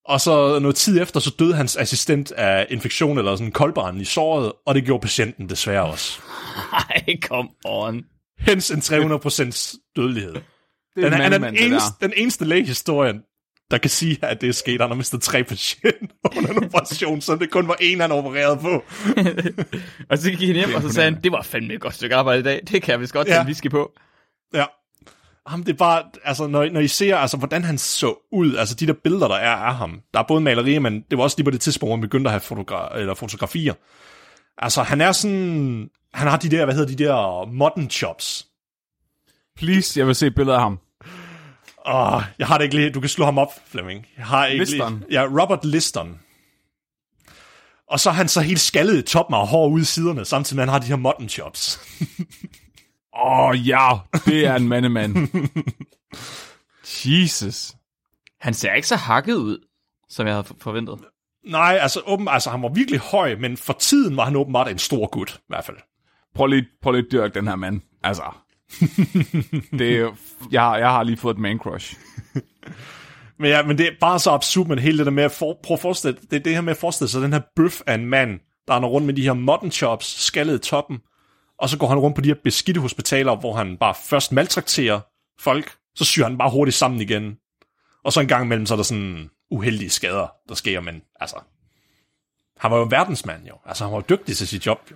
[0.06, 4.02] og så noget tid efter, så døde hans assistent af infektion eller sådan en koldbrand
[4.02, 6.20] i såret, og det gjorde patienten desværre også.
[6.72, 8.04] Nej, kom on.
[8.40, 10.34] Hens en 300% dødelighed.
[10.34, 10.44] Det
[10.96, 13.22] Den er, han er den, eneste, den eneste læge i historien,
[13.72, 14.82] der kan sige, at det er sket.
[14.82, 18.58] Han har mistet tre patienter under en operation, så det kun var en, han opererede
[18.58, 18.84] på.
[20.10, 22.16] Og så gik han hjem, og så sagde han, det var fandme et godt stykke
[22.16, 22.62] arbejde i dag.
[22.72, 23.42] Det kan jeg vist godt tage Ja.
[23.42, 23.92] en whisky på.
[24.54, 24.66] Ja.
[25.48, 28.76] Ham, det er bare, altså, når, når I ser, altså, hvordan han så ud, altså
[28.76, 31.38] de der billeder, der er af ham, der er både malerier, men det var også
[31.38, 33.74] lige på det tidspunkt, hvor han begyndte at have fotogra- eller fotografier.
[34.58, 38.46] Altså, han er sådan, han har de der, hvad hedder de der, modern chops.
[39.58, 40.80] Please, jeg vil se et billede af ham.
[41.90, 44.06] Åh, jeg har det ikke lige, du kan slå ham op, Flemming.
[44.18, 44.94] Jeg har ikke Liston.
[45.10, 46.20] Lige, ja, Robert Liston.
[47.88, 50.56] Og så er han så helt skaldet i toppen og hård ude i siderne, samtidig
[50.56, 51.80] med, at han har de her mutton chops.
[53.26, 53.90] Åh, oh, ja,
[54.26, 55.16] det er en mandemand.
[57.06, 57.74] Jesus.
[58.42, 59.58] Han ser ikke så hakket ud,
[60.10, 61.00] som jeg havde for- forventet.
[61.46, 64.78] Nej, altså, åben, altså han var virkelig høj, men for tiden var han åbenbart en
[64.80, 65.78] stor gut, i hvert fald.
[66.36, 67.82] Prøv lige, prøv lige at dyrke den her mand.
[68.04, 68.24] Altså.
[69.80, 70.16] det er,
[70.52, 71.96] jeg, har, jeg har lige fået et man crush.
[73.40, 75.60] Men, ja, men det er bare så absurd, men hele det der med at for,
[75.64, 77.94] prøve at forestille, det er det her med at forestille sig den her bøf af
[77.94, 81.00] en mand, der er rundt med de her mutton chops, skaldet i toppen,
[81.60, 85.00] og så går han rundt på de her beskidte hospitaler, hvor han bare først maltrakterer
[85.40, 87.36] folk, så syr han bare hurtigt sammen igen.
[88.04, 91.36] Og så en gang imellem, så er der sådan uheldige skader, der sker, men altså...
[92.58, 93.54] Han var jo verdensmand jo.
[93.66, 94.96] Altså, han var dygtig til sit job jo.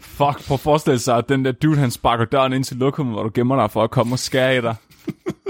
[0.00, 3.14] Fuck, prøv at forestille sig, at den der dude, han sparker døren ind til lokummet,
[3.14, 4.74] hvor du gemmer dig for at komme og skære i dig.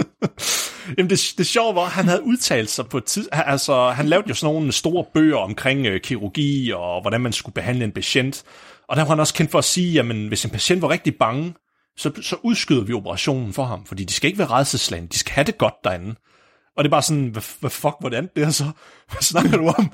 [0.98, 4.06] Jamen det, det sjove var, at han havde udtalt sig på et tid, altså han
[4.08, 7.92] lavede jo sådan nogle store bøger omkring øh, kirurgi og hvordan man skulle behandle en
[7.92, 8.42] patient.
[8.88, 11.14] Og der var han også kendt for at sige, jamen hvis en patient var rigtig
[11.16, 11.54] bange,
[11.96, 15.32] så, så udskyder vi operationen for ham, fordi de skal ikke være redselslagende, de skal
[15.32, 16.14] have det godt derinde.
[16.76, 18.64] Og det er bare sådan, hvad, hvad fuck, hvordan det er så?
[19.10, 19.92] Hvad snakker du om?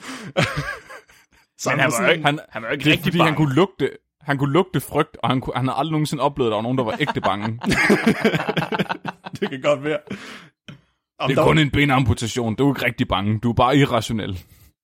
[1.59, 3.31] så Men han var jo ikke, han, han var ikke Det rigtig fordi, bange.
[3.31, 3.91] han kunne lugte,
[4.29, 6.62] han kunne lugte frygt, og han, kunne, han havde aldrig nogensinde oplevet, at der var
[6.62, 7.47] nogen, der var ægte bange.
[9.41, 9.99] det kan godt være.
[11.18, 12.55] Om Det er kun en benamputation.
[12.55, 13.39] Du er ikke rigtig bange.
[13.39, 14.39] Du er bare irrationel.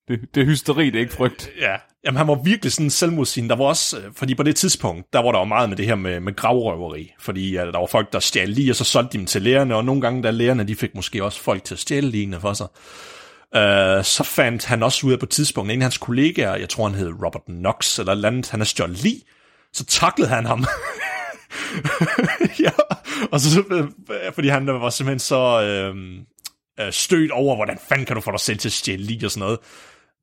[0.09, 1.51] Det, det er hysteri, det er ikke frygt.
[1.61, 3.51] Ja, jamen han var virkelig sådan selvmodsigende.
[3.51, 5.87] Der var også, øh, fordi på det tidspunkt, der var der jo meget med det
[5.87, 7.13] her med, med gravrøveri.
[7.19, 9.77] Fordi ja, der var folk, der stjal lige, og så solgte de dem til lægerne,
[9.77, 12.53] og nogle gange, der lægerne, de fik måske også folk til at stjæle ligene for
[12.53, 12.67] sig.
[13.55, 16.69] Uh, så fandt han også ud af på et tidspunkt, en af hans kollegaer, jeg
[16.69, 19.23] tror han hed Robert Knox, eller et andet, han har stjålet lige,
[19.73, 20.65] så taklede han ham.
[22.65, 22.71] ja,
[23.33, 25.97] og så, øh, fordi han var simpelthen så øh,
[26.87, 29.31] øh, stødt over, hvordan fanden kan du få dig selv til at stjæle lige og
[29.31, 29.59] sådan noget.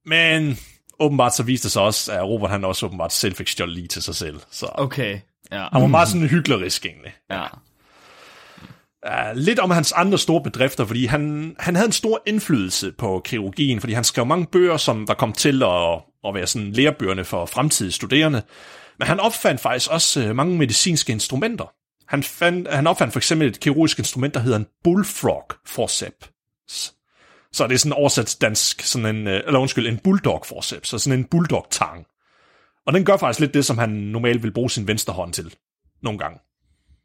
[0.06, 0.58] Men
[1.00, 3.88] åbenbart så viste det sig også, at Robert han også åbenbart selv fik stjålet lige
[3.88, 4.40] til sig selv.
[4.52, 5.20] Så Okay,
[5.52, 5.68] ja.
[5.72, 7.14] han var meget sådan hyklerisk egentlig.
[7.32, 7.46] ja.
[9.12, 13.22] Uh, lidt om hans andre store bedrifter, fordi han, han havde en stor indflydelse på
[13.26, 17.24] kirurgien, fordi han skrev mange bøger, som der kom til at, at være sådan lærebøgerne
[17.24, 18.42] for fremtidige studerende.
[19.00, 21.74] Men han opfandt faktisk også øh, mange medicinske instrumenter.
[22.08, 26.94] Han, fandt, han opfandt for eksempel et kirurgisk instrument, der hedder en bullfrog forceps.
[27.54, 30.90] Så det er sådan oversat til dansk, sådan en, øh, eller undskyld, en bulldog forceps,
[30.90, 32.06] så sådan en bulldog tang.
[32.88, 35.56] Og den gør faktisk lidt det, som han normalt vil bruge sin venstre hånd til.
[36.04, 36.40] Nogle gange.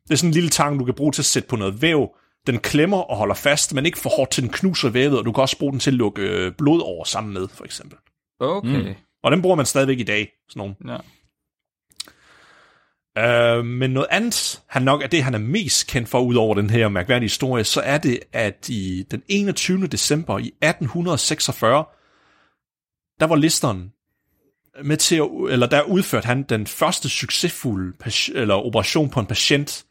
[0.09, 2.09] Det er sådan en lille tang, du kan bruge til at sætte på noget væv.
[2.47, 5.33] Den klemmer og holder fast, men ikke for hårdt til den knuser vævet, og du
[5.33, 7.99] kan også bruge den til at lukke øh, blod over sammen med, for eksempel.
[8.41, 8.95] Okay.
[9.23, 10.75] Og den bruger man stadigvæk i dag, sådan nogle.
[10.87, 10.97] Ja.
[13.19, 16.55] Øh, men noget andet, han nok er det, han er mest kendt for, ud over
[16.55, 19.87] den her mærkværdige historie, så er det, at i den 21.
[19.87, 21.85] december i 1846,
[23.21, 23.93] der var listeren
[24.85, 27.93] med til at, eller der udførte han den første succesfulde
[28.35, 29.85] eller operation på en patient,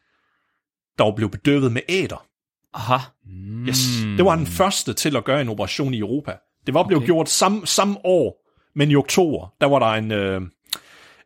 [0.98, 2.26] der var blevet bedøvet med æder.
[2.74, 2.98] Aha.
[3.68, 3.78] Yes.
[4.18, 6.36] Det var den første til at gøre en operation i Europa.
[6.66, 7.06] Det var blevet Okay.
[7.06, 10.42] gjort samme, samme år, men i oktober, der var der en, øh,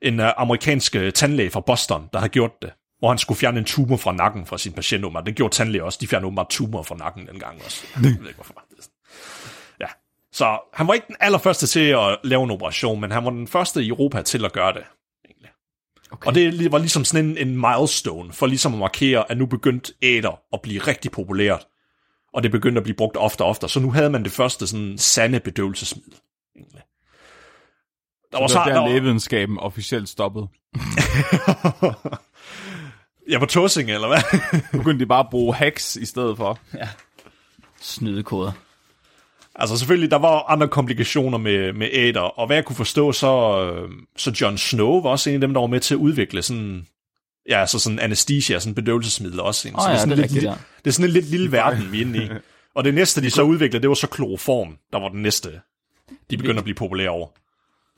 [0.01, 3.59] en øh, amerikansk øh, tandlæge fra Boston, der havde gjort det, hvor han skulle fjerne
[3.59, 5.05] en tumor fra nakken fra sin patient.
[5.05, 5.25] åbenbart.
[5.25, 5.97] Det gjorde tandlæger også.
[6.01, 7.85] De fjernede åbenbart tumor fra nakken dengang også.
[7.95, 8.53] Jeg ved ikke hvorfor.
[8.53, 8.83] Er.
[9.79, 9.87] Ja.
[10.31, 13.47] Så han var ikke den allerførste til at lave en operation, men han var den
[13.47, 14.83] første i Europa til at gøre det.
[16.11, 16.27] Okay.
[16.27, 19.93] Og det var ligesom sådan en, en milestone, for ligesom at markere, at nu begyndte
[20.01, 21.67] æder at blive rigtig populært.
[22.33, 23.67] Og det begyndte at blive brugt ofte og ofte.
[23.67, 26.19] Så nu havde man det første sådan sande bedøvelsesmiddel.
[26.55, 26.81] egentlig.
[28.31, 28.87] Der var Så så, der, der var,
[29.59, 30.47] officielt stoppet.
[33.29, 34.21] jeg var tossing, eller hvad?
[34.71, 36.59] Begyndte de bare at bruge hacks i stedet for.
[37.81, 38.51] Snydekoder.
[39.59, 43.61] Altså selvfølgelig, der var andre komplikationer med, med æder, og hvad jeg kunne forstå, så,
[43.63, 46.41] øh, så John Snow var også en af dem, der var med til at udvikle
[46.41, 46.87] sådan,
[47.49, 49.69] ja, så sådan anesthesia, sådan bedøvelsesmiddel også.
[49.69, 50.55] Åh så ja, sådan det er lidt, rigtigt, ja.
[50.77, 52.29] Det er sådan en lidt lille verden, vi er inde i.
[52.75, 55.49] Og det næste, de så udviklede, det var så kloroform, der var den næste,
[56.29, 57.27] de begyndte at blive populære over.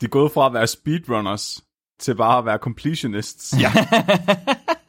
[0.01, 1.61] De er gået fra at være speedrunners
[1.99, 3.53] til bare at være completionists.
[3.61, 3.71] Ja.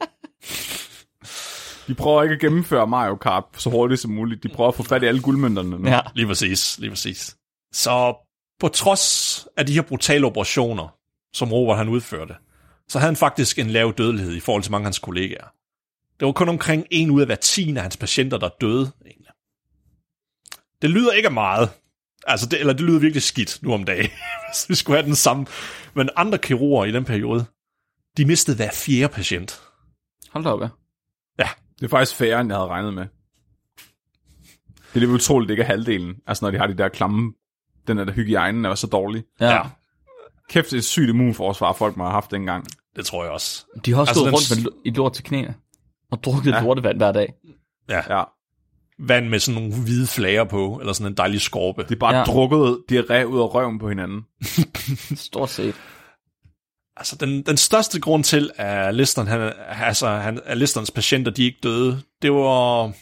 [1.87, 4.43] De prøver ikke at gennemføre Mario Kart så hurtigt som muligt.
[4.43, 5.89] De prøver at få fat i alle guldmønterne nu.
[5.89, 5.99] Ja.
[6.15, 7.37] Lige præcis, lige præcis.
[7.73, 8.15] Så
[8.59, 10.95] på trods af de her brutale operationer,
[11.33, 12.35] som Robert han udførte,
[12.87, 15.47] så havde han faktisk en lav dødelighed i forhold til mange af hans kollegaer.
[16.19, 18.91] Det var kun omkring en ud af hver tiende af hans patienter, der døde.
[19.05, 19.31] Egentlig.
[20.81, 21.69] Det lyder ikke af meget.
[22.27, 24.09] Altså, det, eller det lyder virkelig skidt nu om dagen,
[24.49, 25.45] hvis vi skulle have den samme.
[25.93, 27.45] Men andre kirurger i den periode,
[28.17, 29.61] de mistede hver fjerde patient.
[30.31, 30.67] Hold da op, ja.
[31.79, 33.05] Det er faktisk færre, end jeg havde regnet med.
[34.77, 36.15] Det er lidt utroligt, det ikke er halvdelen.
[36.27, 37.33] Altså, når de har de der klamme...
[37.87, 39.23] Den der hygiejnen er så dårlig.
[39.39, 39.49] Ja.
[39.55, 39.61] Ja.
[40.49, 42.67] Kæft, det er et sygt immunforsvar, folk må have haft dengang.
[42.95, 43.65] Det tror jeg også.
[43.85, 45.55] De har også Altså, stået den rundt s- med i lort til knæene.
[46.11, 46.61] Og drukket ja.
[46.63, 47.33] Lortevand hver dag.
[47.89, 48.17] Ja.
[48.17, 48.23] Ja.
[48.99, 51.85] Vand med sådan nogle hvide flager på, eller sådan en dejlig skorpe.
[51.89, 52.23] De er bare ja.
[52.23, 54.21] drukket diarré ud af røven på hinanden.
[55.15, 55.75] Stort set.
[56.97, 61.43] Altså, den, den største grund til, at Liston, han, altså, han, at Listons patienter, de
[61.43, 62.93] ikke døde, det var...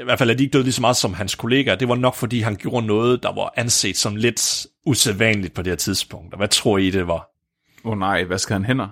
[0.00, 1.76] I hvert fald, at de ikke døde lige så meget som hans kollegaer.
[1.76, 5.70] Det var nok, fordi han gjorde noget, der var anset som lidt usædvanligt på det
[5.70, 6.34] her tidspunkt.
[6.34, 7.30] Og hvad tror I, det var?
[7.84, 8.88] Åh oh, nej, hvad skal han hænder?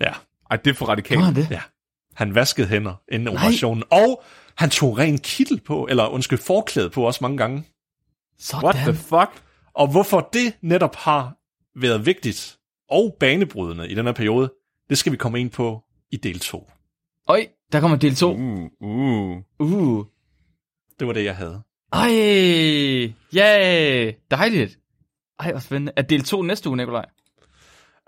[0.00, 0.12] Ja,
[0.50, 1.24] Ej, det er for radikalt.
[1.24, 1.50] Han det?
[1.50, 1.60] ja.
[2.14, 4.22] Han vaskede hænder inden operationen, og
[4.56, 7.64] han tog ren kittel på, eller undskyld, forklæde på også mange gange.
[8.38, 8.64] Sådan.
[8.64, 9.42] What the fuck?
[9.74, 11.34] Og hvorfor det netop har
[11.76, 12.58] været vigtigt
[12.90, 14.52] og banebrydende i den her periode,
[14.90, 16.70] det skal vi komme ind på i del 2.
[17.28, 18.34] Øj, der kommer del 2.
[18.34, 19.42] Uh, uh.
[19.58, 20.04] Uh.
[20.98, 21.62] Det var det, jeg havde.
[21.92, 22.08] Ej,
[23.36, 24.78] yeah, dejligt.
[25.38, 25.92] Ej, hvor spændende.
[25.96, 27.04] Er del 2 næste uge, Nikolaj?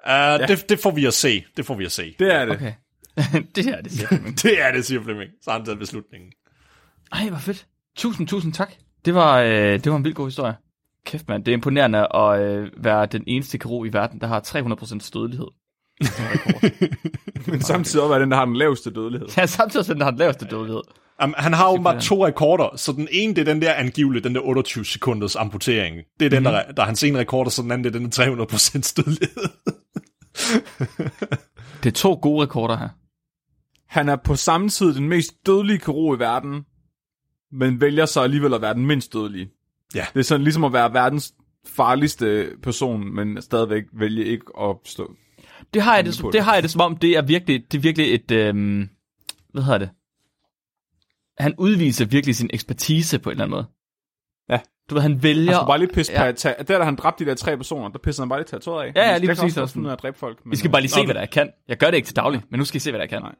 [0.06, 0.46] Uh, ja.
[0.46, 1.44] det, det får vi at se.
[1.56, 2.14] Det får vi at se.
[2.18, 2.54] Det er det.
[2.54, 2.72] Okay.
[3.54, 4.38] det er det, siger Flemming.
[4.42, 5.30] Det er det, siger Flemming.
[5.42, 6.32] Så har han taget beslutningen.
[7.12, 7.66] Ej, hvor fedt.
[7.96, 8.72] Tusind, tusind tak.
[9.04, 9.50] Det var, øh,
[9.84, 10.54] det var en vild god historie.
[11.06, 11.44] Kæft, mand.
[11.44, 15.46] Det er imponerende at øh, være den eneste kirurg i verden, der har 300% dødelighed.
[17.50, 19.28] Men samtidig også er den, der har den laveste dødelighed.
[19.36, 20.80] Ja, samtidig også den, der har den laveste dødelighed.
[21.24, 24.34] Um, han har åbenbart to rekorder, så den ene, det er den der angivelige, den
[24.34, 25.96] der 28 sekunders amputering.
[26.20, 26.44] Det er den, Mhm.
[26.44, 28.94] der, er- der er hans ene rekord, og så den anden, det er den 300%
[28.96, 29.44] dødelighed.
[31.82, 32.88] Det er to gode rekorder her.
[33.88, 36.64] Han er på samme tid den mest dødelige kirurg i verden,
[37.52, 39.48] men vælger så alligevel at være den mindst dødelige.
[39.94, 40.06] Ja.
[40.14, 41.34] Det er sådan ligesom at være verdens
[41.66, 45.14] farligste person, men stadigvæk vælge ikke at stå.
[45.74, 46.32] Det har jeg det, på som, det.
[46.32, 48.88] det har jeg det som om, det er virkelig, det er virkelig et, øhm,
[49.52, 49.90] hvad hedder det?
[51.38, 53.66] Han udviser virkelig sin ekspertise på en eller anden måde.
[54.48, 54.60] Ja.
[54.90, 55.52] Du ved, han vælger...
[55.52, 56.32] Han skal bare lige pisse ja.
[56.32, 58.88] tage, der, da han dræbte de der tre personer, der pisser han bare lige territoriet
[58.88, 58.92] af.
[58.96, 59.44] Ja, ja, Han lige præcis.
[59.44, 60.44] Også godt finde ud af at dræbe folk.
[60.44, 61.50] Men, I skal bare lige se, Nå, hvad der jeg kan.
[61.68, 63.22] Jeg gør det ikke til daglig, men nu skal I se, hvad der jeg kan.
[63.22, 63.34] Nej.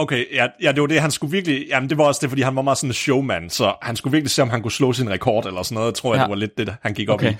[0.00, 1.66] Okay, ja, ja, det var det, han skulle virkelig...
[1.68, 4.12] Jamen, det var også det, fordi han var meget sådan en showman, så han skulle
[4.12, 5.86] virkelig se, om han kunne slå sin rekord eller sådan noget.
[5.86, 6.18] Jeg tror, ja.
[6.20, 6.24] Ja.
[6.24, 7.32] det var lidt det, han gik op Okay.
[7.32, 7.36] i.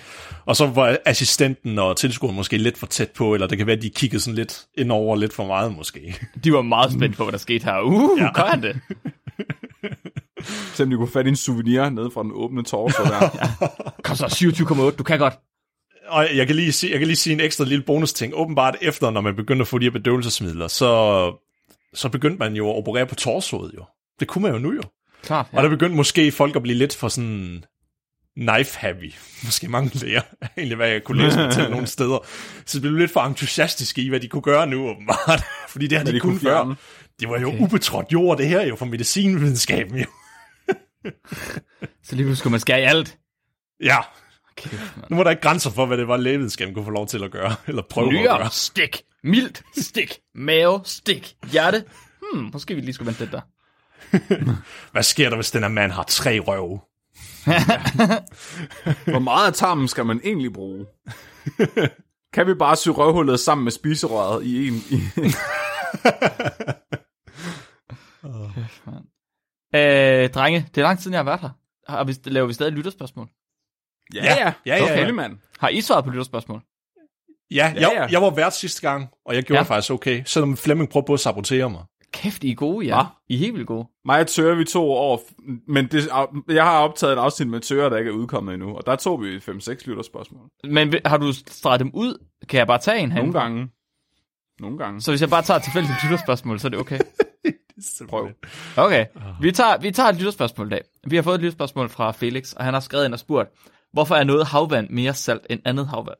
[0.46, 3.76] Og så var assistenten og tilskueren måske lidt for tæt på, eller det kan være,
[3.76, 6.16] at de kiggede sådan lidt ind over lidt for meget måske.
[6.44, 7.80] De var meget spændt på, hvad der skete her.
[7.80, 8.32] Uh, ja.
[8.32, 8.80] gør han det?
[10.74, 13.22] Selvom de kunne fatte en souvenir nede fra den åbne torso der.
[13.40, 13.66] ja.
[14.02, 15.34] Kom så, 27,8, du kan godt.
[16.08, 18.32] Og jeg kan, lige sige, jeg kan lige sige en ekstra lille bonus ting.
[18.36, 21.32] Åbenbart efter, når man begyndte at få de her bedøvelsesmidler, så,
[21.94, 23.84] så begyndte man jo at operere på torsoet jo.
[24.20, 24.82] Det kunne man jo nu jo.
[25.22, 25.56] Klart, Ja.
[25.56, 27.64] Og der begyndte måske folk at blive lidt for sådan
[28.36, 29.14] knife-heavy.
[29.46, 30.22] Måske mange læger,
[30.56, 32.18] egentlig hvad jeg kunne læse mig til nogle steder.
[32.66, 35.42] Så det blev lidt for entusiastiske i, hvad de kunne gøre nu, åbenbart.
[35.72, 36.74] Fordi det har de, de kun før.
[37.20, 37.60] Det var jo okay.
[37.60, 40.06] ubetrådt jord, det her jo, for medicinvidenskaben jo.
[42.04, 43.18] Så lige pludselig skulle man skære i alt.
[43.82, 43.96] Ja,
[44.56, 45.06] Kæft, mand.
[45.10, 47.30] nu var der ikke grænser for, hvad det var, lægevidenskaben kunne få lov til at
[47.30, 48.50] gøre, eller prøve at Nyre, gøre.
[48.50, 51.84] stik, mildt, stik, mave, stik, hjerte.
[52.22, 53.40] Hmm, måske vi lige skulle vente lidt der.
[54.92, 56.80] Hvad sker der, hvis den her mand har tre røve?
[59.12, 60.86] Hvor meget af tarmen skal man egentlig bruge?
[62.32, 64.74] kan vi bare sy røvhullet sammen med spiserøret i en...
[64.74, 65.00] I...
[69.74, 71.50] Øh, drenge, det er lang tid, siden jeg har været her.
[71.88, 73.28] Har vi, laver vi stadig lytterspørgsmål?
[74.14, 75.02] ja, ja, ja, ja, ja.
[75.02, 75.38] Okay, mand.
[75.58, 76.62] Har I svaret på lytterspørgsmål?
[77.50, 78.06] Ja, Ja, jeg, ja.
[78.10, 79.62] jeg var vært sidste gang, og jeg gjorde Ja.
[79.62, 81.82] faktisk okay, selvom Flemming prøvede på at sabotere mig.
[82.12, 82.94] Kæft, I er gode, ja.
[82.94, 83.02] Hva?
[83.28, 83.86] I er helt vildt gode.
[84.04, 85.18] Mig og Tøre, vi tog over...
[85.68, 86.08] Men det,
[86.48, 89.22] jeg har optaget et afsnit med Tøre, der ikke er udkommet endnu, og der tog
[89.22, 90.40] vi 5-6 lytter spørgsmål.
[90.64, 92.24] Men har du streget dem ud?
[92.48, 93.32] Kan jeg bare tage en herinde?
[93.32, 93.68] Nogle gange.
[94.60, 95.00] Nogle gange.
[95.00, 96.98] Så hvis jeg bare tager et tilfældigt lytterspørgsmål, så er det okay?
[98.08, 98.28] Prøv.
[98.76, 99.06] Okay,
[99.40, 100.80] vi tager, vi tager et lytterspørgsmål i dag.
[101.06, 103.50] Vi har fået et lytterspørgsmål fra Felix, og han har skrevet ind og spurgt,
[103.92, 106.16] hvorfor er noget havvand mere salt end andet havvand?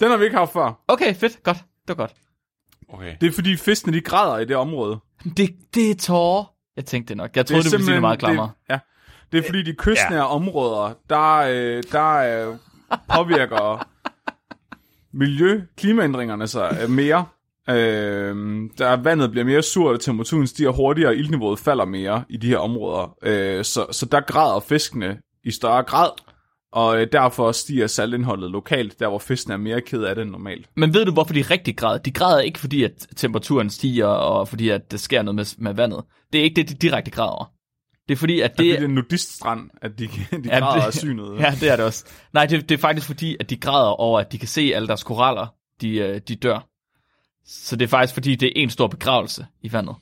[0.00, 0.82] Den har vi ikke haft før.
[0.88, 1.56] Okay, fedt, godt.
[1.56, 2.12] Det var godt.
[2.88, 3.16] Okay.
[3.20, 4.98] Det er fordi fiskene, de græder i det område.
[5.36, 6.44] Det, det er tårer.
[6.76, 7.36] Jeg tænkte det nok.
[7.36, 8.42] Jeg troede, det, det ville sige noget meget klammer.
[8.48, 8.78] Det, ja.
[9.32, 10.34] Det er fordi, de kystnære ja.
[10.34, 12.56] områder, der, øh, der øh,
[13.14, 13.88] påvirker
[15.22, 17.26] miljø, klimaændringerne sig øh, mere.
[17.68, 18.36] Øh,
[18.78, 22.58] der vandet bliver mere surt, temperaturen stiger hurtigere, og iltniveauet falder mere i de her
[22.58, 23.16] områder.
[23.22, 26.10] Øh, så, så der græder fiskene i større grad,
[26.72, 30.30] og øh, derfor stiger saltindholdet lokalt, der hvor fiskene er mere ked af det end
[30.30, 30.66] normalt.
[30.76, 31.98] Men ved du, hvorfor de rigtig græder?
[31.98, 35.74] De græder ikke, fordi at temperaturen stiger, og fordi at der sker noget med, med
[35.74, 36.04] vandet.
[36.32, 37.44] Det er ikke det, de direkte græder over.
[38.08, 38.70] Det er fordi, at det...
[38.72, 40.12] er det en nudiststrand, at de, de
[40.44, 41.36] Ja, græder det- af synet.
[41.40, 42.04] Ja, det er det også.
[42.32, 44.88] Nej, det, det er faktisk fordi, at de græder over, at de kan se alle
[44.88, 45.46] deres koraller,
[45.80, 46.68] de, øh, de dør.
[47.46, 49.94] Så det er faktisk fordi, det er en stor begravelse i vandet.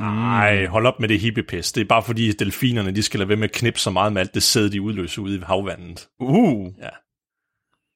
[0.00, 1.72] Nej, hold op med det hippiepis.
[1.72, 4.20] Det er bare fordi delfinerne, de skal lade være med at knippe så meget med
[4.20, 6.08] alt det sæd, de udløser ude i havvandet.
[6.20, 6.66] Uh.
[6.82, 6.88] Ja.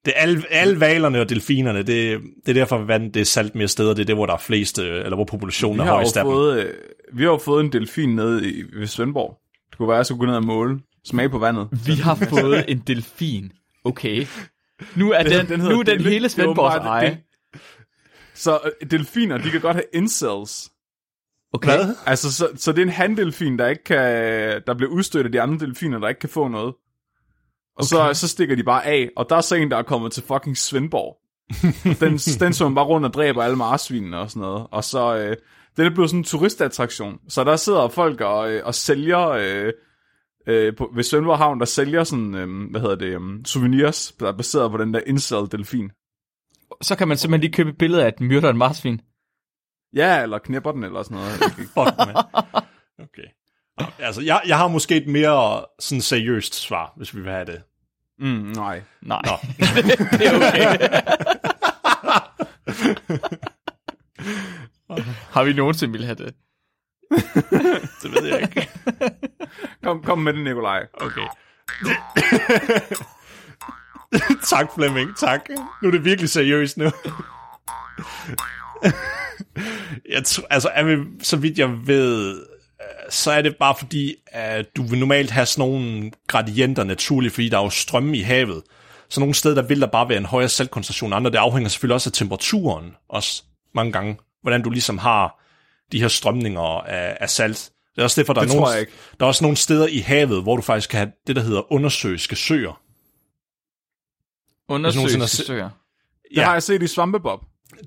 [0.05, 3.55] Det er alle, alle valerne og delfinerne, det, det er derfor, vand det er salt
[3.55, 3.95] mere steder.
[3.95, 6.25] Det er det, hvor der er flest, øh, eller hvor populationen Vi er højst af
[6.25, 6.75] fået, øh,
[7.13, 9.39] vi har jo fået en delfin nede i, ved Svendborg.
[9.71, 10.81] Det kunne være, at jeg skulle gå ned og måle.
[11.05, 11.69] Smag på vandet.
[11.87, 13.53] Vi har fået en delfin.
[13.85, 14.27] Okay.
[14.97, 17.19] Nu er den, den, nu er den hele Svendborgs eje.
[18.35, 20.72] Så øh, delfiner, de kan godt have incels.
[21.53, 21.77] Okay.
[21.77, 21.95] Hvad?
[22.07, 23.99] Altså, så, så det er en handdelfin, der ikke kan,
[24.67, 26.75] der bliver udstødt af de andre delfiner, der ikke kan få noget.
[27.77, 28.15] Og okay.
[28.15, 30.23] så, så stikker de bare af, og der er så en, der er kommet til
[30.23, 31.19] fucking Svendborg.
[32.01, 34.67] den, den så man bare rundt og dræber alle marsvinene og sådan noget.
[34.71, 35.37] Og så, øh,
[35.77, 37.19] den er blevet sådan en turistattraktion.
[37.29, 39.73] Så der sidder folk og, øh, og sælger, øh,
[40.47, 44.29] øh, på, ved Svendborg Havn, der sælger sådan, øh, hvad hedder det, øh, souvenirs, der
[44.29, 45.91] er baseret på den der incel-delfin.
[46.83, 49.01] Så kan man simpelthen lige købe et billede af et myrder en marsvin.
[49.95, 51.33] Ja, eller knæpper den, eller sådan noget.
[51.75, 52.17] Fuck, man.
[52.99, 53.29] Okay.
[53.99, 57.63] Altså, jeg, jeg har måske et mere sådan seriøst svar, hvis vi vil have det.
[58.19, 58.27] Mm,
[58.57, 58.83] nej.
[59.03, 59.33] Nej, Nå.
[60.19, 60.89] det er okay.
[65.35, 66.35] har vi nogensinde ville have det?
[68.03, 68.71] Det ved jeg ikke.
[69.83, 70.87] Kom, kom med det, Nikolaj.
[70.95, 71.27] Okay.
[74.51, 75.17] tak, Flemming.
[75.17, 75.49] Tak.
[75.83, 76.91] Nu er det virkelig seriøst nu.
[80.15, 84.15] jeg tror, altså, er vi, så vidt jeg ved, øh, så er det bare fordi,
[84.27, 88.21] at du vil normalt have sådan nogle gradienter naturligt, fordi der er jo strømme i
[88.21, 88.63] havet.
[89.09, 91.95] Så nogle steder, der vil der bare være en højere saltkoncentration, andre det afhænger selvfølgelig
[91.95, 93.43] også af temperaturen, også
[93.75, 95.39] mange gange, hvordan du ligesom har
[95.93, 97.71] de her strømninger af, af salt.
[97.95, 98.93] Det er også derfor, der Det er, nogle, tror jeg ikke.
[99.21, 101.73] der er også nogle steder i havet, hvor du faktisk kan have det, der hedder
[101.73, 102.83] undersøiske søer.
[105.27, 105.71] set- søger.
[106.35, 107.41] Det har jeg set i Svampebob.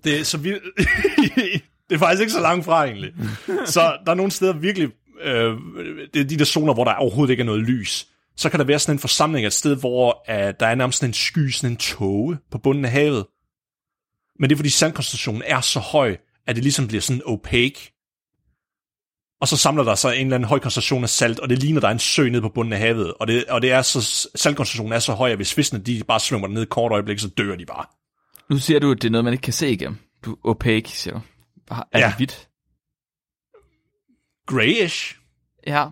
[0.04, 0.50] Det så vi...
[1.90, 3.14] det er faktisk ikke så langt fra, egentlig.
[3.66, 4.90] så der er nogle steder virkelig...
[5.22, 5.58] Øh,
[6.14, 8.08] det er de der zoner, hvor der overhovedet ikke er noget lys.
[8.38, 11.00] Så kan der være sådan en forsamling af et sted, hvor uh, der er nærmest
[11.00, 13.26] sådan en sky, sådan en tåge på bunden af havet.
[14.40, 16.18] Men det er fordi sandkoncentrationen er så høj,
[16.48, 17.92] at det ligesom bliver sådan opaque.
[19.42, 21.82] Og så samler der sig en eller anden høj koncentration af salt, og det ligner,
[21.82, 23.14] der er en sø nede på bunden af havet.
[23.14, 26.20] Og, det, og det er så, saltkoncentrationen er så høj, at hvis fiskene de bare
[26.20, 27.86] svømmer ned et kort øjeblik, så dør de bare.
[28.50, 29.98] Nu siger du, at det er noget, man ikke kan se igennem.
[30.26, 31.22] Du er opaque, siger du.
[31.72, 32.08] Er Ja.
[32.08, 32.48] det hvidt?
[34.48, 35.16] Grayish.
[35.68, 35.86] Ja.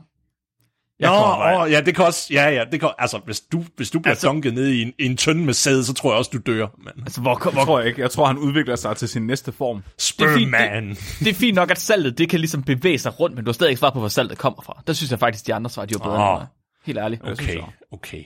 [1.00, 3.66] Nå, kommer bare- åh, ja, det kan også, ja, ja, det kan, altså, hvis du,
[3.78, 6.18] hvis du bliver altså, dunket ned i en, en tønde med sæde, så tror jeg
[6.18, 8.02] også, du dør, men Altså, hvor, Det hvor, tror jeg ikke.
[8.02, 9.84] Jeg tror, han udvikler sig til sin næste form.
[9.98, 10.90] sperm fint, man.
[11.20, 13.54] det er fint nok, at saltet, det kan ligesom bevæge sig rundt, men du har
[13.54, 14.84] stadig ikke svaret på, hvor saltet kommer fra.
[14.88, 16.30] Der synes jeg faktisk, de andre svar, de var bedre Åh.
[16.34, 16.48] end mig.
[16.86, 17.22] Helt ærligt.
[17.24, 17.58] Okay,
[17.92, 18.24] okay.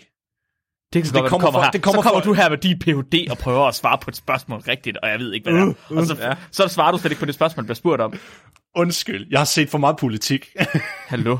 [1.05, 1.71] Det kan det godt kommer kommer, fra- her.
[1.71, 3.27] det kommer så kommer fra- du her med din Ph.D.
[3.31, 5.97] og prøver at svare på et spørgsmål rigtigt, og jeg ved ikke, hvad det er.
[5.97, 6.33] Og så, ja.
[6.51, 8.13] så svarer du slet ikke på det spørgsmål, der bliver spurgt om.
[8.75, 10.47] Undskyld, jeg har set for meget politik.
[11.07, 11.37] Hallo?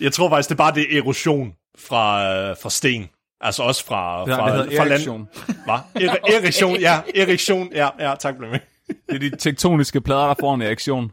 [0.00, 3.08] jeg tror faktisk, det er bare det er erosion fra, øh, fra sten.
[3.40, 5.28] Altså også fra, Det, fra, det fra erektion.
[5.64, 5.78] Hvad?
[6.08, 8.62] Er, erektion, ja, erektion, ja, ja, tak Flemming.
[9.08, 11.12] Det er de tektoniske plader, der får en erektion.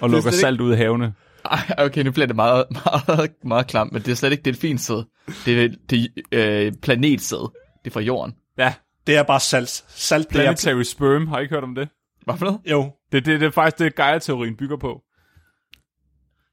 [0.00, 1.12] Og lukker slet ikke- salt ud af havene.
[1.44, 5.02] Ej, okay, nu bliver det meget, meget, meget klamt, men det er slet ikke delfinsæd.
[5.46, 7.50] Det er det øh, planetsæd.
[7.84, 8.34] Det er fra jorden.
[8.58, 8.74] Ja,
[9.06, 9.84] Det er bare salt.
[9.88, 11.26] Salt, det er, planetary sperm.
[11.26, 11.88] Har I ikke hørt om det?
[12.24, 12.60] Hvad for noget?
[12.70, 15.02] jo, Det, det, det er faktisk det, Gaia-teorien bygger på.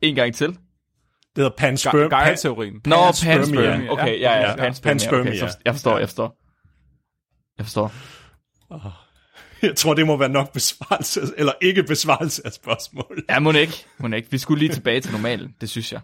[0.02, 0.48] En gang til.
[0.48, 0.58] det
[1.36, 2.12] hedder pansperm.
[2.14, 2.82] Ga- Gaia-teorien.
[2.86, 3.92] Nå, Panspermia.
[3.92, 5.20] Okay, ja, ja, Ja, ja panspermia.
[5.20, 6.38] Okay, jeg forstår, jeg forstår.
[7.58, 7.92] Jeg forstår.
[9.62, 13.24] Jeg tror, det må være nok besvarelse, eller ikke besvarelse af spørgsmål.
[13.30, 13.86] Ja, må ikke.
[13.97, 14.32] Må ikke.
[14.32, 16.01] Vi skulle lige tilbage til normalen, det synes jeg.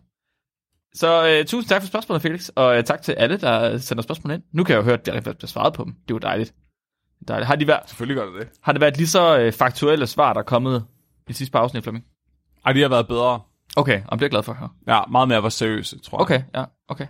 [0.95, 4.33] Så øh, tusind tak for spørgsmålet, Felix, og øh, tak til alle, der sender spørgsmål
[4.33, 4.43] ind.
[4.51, 5.93] Nu kan jeg jo høre, at der er blevet svaret på dem.
[5.93, 6.53] Det er jo dejligt.
[7.27, 7.47] dejligt.
[7.47, 8.49] Har, de været, Selvfølgelig gør det det.
[8.61, 10.85] har det været lige så øh, faktuelle svar, der er kommet
[11.29, 12.05] i sidste par afsnit, Flemming?
[12.65, 13.41] Ej, de har været bedre.
[13.75, 14.69] Okay, og det er jeg glad for at høre.
[14.87, 16.21] Ja, meget mere var seriøse, tror jeg.
[16.21, 17.07] Okay, ja, okay.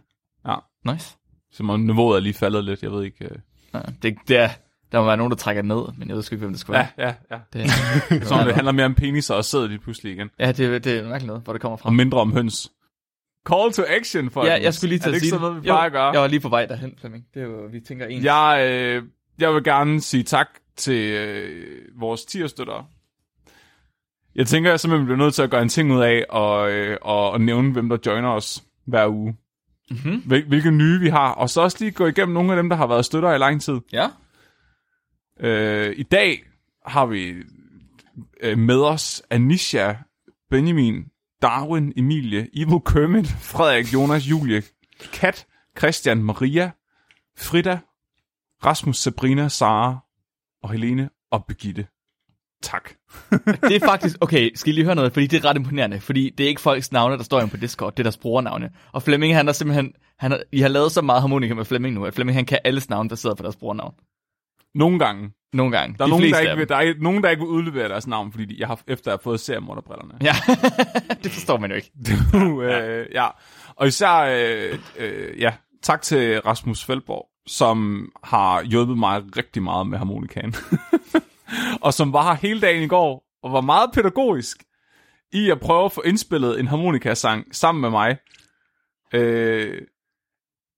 [0.48, 0.56] Ja.
[0.94, 1.18] Nice.
[1.52, 3.26] Så må niveauet er lige faldet lidt, jeg ved ikke.
[3.26, 3.32] øh.
[3.74, 4.50] Ja, det, det er,
[4.94, 6.74] der må være nogen, der trækker ned, men jeg ved sgu ikke, hvem det skal
[6.74, 6.88] være.
[6.98, 7.38] Ja, ja, ja.
[7.54, 7.72] Det,
[8.28, 10.30] Så det handler mere om peniser og sæd lige pludselig igen.
[10.40, 11.90] ja, det, det er mærkeligt noget, hvor det kommer fra.
[11.90, 12.72] Og mindre om høns.
[13.50, 15.42] Call to action, for Ja, jeg skulle lige til er det at ikke sige sådan
[15.42, 16.12] noget, vi Jo, at gøre?
[16.12, 17.26] Jeg var lige på vej derhen, Flemming.
[17.34, 18.24] Det er jo, vi tænker en.
[18.24, 19.04] Jeg, øh,
[19.40, 22.86] jeg vil gerne sige tak til øh, vores tierstøttere.
[24.36, 26.98] Jeg tænker, jeg simpelthen bliver nødt til at gøre en ting ud af og, øh,
[27.02, 29.36] og, og nævne, hvem der joiner os hver uge.
[29.92, 30.24] Mhm.
[30.26, 31.32] Hvil, hvilke nye vi har.
[31.32, 33.62] Og så også lige gå igennem nogle af dem, der har været støtter i lang
[33.62, 33.80] tid.
[33.94, 34.08] Ja.
[35.44, 36.44] Øh, I dag
[36.86, 37.34] har vi
[38.42, 39.94] øh, med os Anisha,
[40.50, 41.06] Benjamin,
[41.42, 44.64] Darwin, Emilie, Ivo Kermit, Frederik, Jonas, Julie,
[45.14, 46.72] Kat, Christian, Maria,
[47.38, 47.78] Frida,
[48.66, 49.98] Rasmus, Sabrina, Sara
[50.64, 51.88] og Helene og Begitte.
[52.62, 52.90] tak.
[53.70, 56.30] Det er faktisk, okay, skal I lige høre noget, fordi det er ret imponerende, fordi
[56.30, 58.70] det er ikke folks navne, der står inde på Discord, det er deres brugernavne.
[58.92, 61.96] Og Flemming, han er simpelthen, han har, I har lavet så meget harmonika med Flemming
[61.96, 63.94] nu, at Flemming, han kan alles navne sidder på deres brugernavn.
[64.76, 65.32] Nogle gange.
[65.54, 65.96] Nogle gange.
[65.98, 68.08] Der er, De nogen, der, ikke vil, der er nogen, der ikke vil udlevere deres
[68.08, 70.14] navn, fordi de, jeg har, efter jeg har fået seriemorderbrillerne.
[70.22, 70.34] Ja,
[71.24, 71.92] det forstår man jo ikke.
[72.64, 73.28] øh, ja.
[73.76, 75.54] Og især, øh, øh, ja,
[75.84, 80.56] tak til Rasmus Feldborg, som har hjulpet mig rigtig meget med harmonikaen.
[81.86, 84.64] og som var her hele dagen i går, og var meget pædagogisk
[85.34, 88.18] i at prøve at få indspillet en harmonikasang sammen med mig.
[89.14, 89.82] Øh,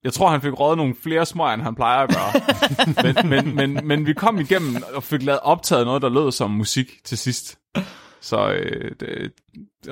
[0.05, 2.33] jeg tror, han fik røget nogle flere små, end han plejer at gøre.
[3.29, 6.51] men, men, men, men vi kom igennem og fik lavet optaget noget, der lød som
[6.51, 7.59] musik til sidst.
[8.21, 9.31] Så øh, det,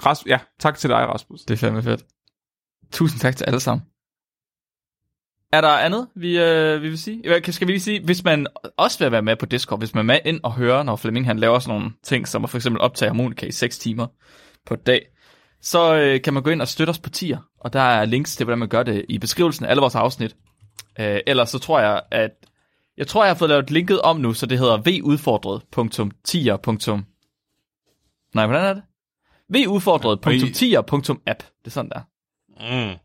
[0.05, 1.41] Ras, ja, tak til dig, Rasmus.
[1.41, 2.03] Det er fandme fedt.
[2.91, 3.85] Tusind tak til alle sammen.
[5.51, 7.51] Er der andet, vi, øh, vi vil sige?
[7.51, 8.47] Skal vi lige sige, hvis man
[8.77, 11.25] også vil være med på Discord, hvis man er med ind og høre, når Flemming
[11.25, 14.07] han laver sådan nogle ting, som at for eksempel optage harmonika i 6 timer
[14.65, 15.05] på et dag,
[15.61, 18.35] så øh, kan man gå ind og støtte os på tier, og der er links
[18.35, 20.35] til, hvordan man gør det i beskrivelsen af alle vores afsnit.
[20.99, 22.31] Øh, ellers så tror jeg, at
[22.97, 27.03] jeg tror, jeg har fået lavet linket om nu, så det hedder vudfordret.tier.
[28.35, 28.83] Nej, hvordan er det?
[29.69, 31.39] vudfordret.tier.app.
[31.39, 32.01] Det er sådan der.
[32.49, 32.97] Mm.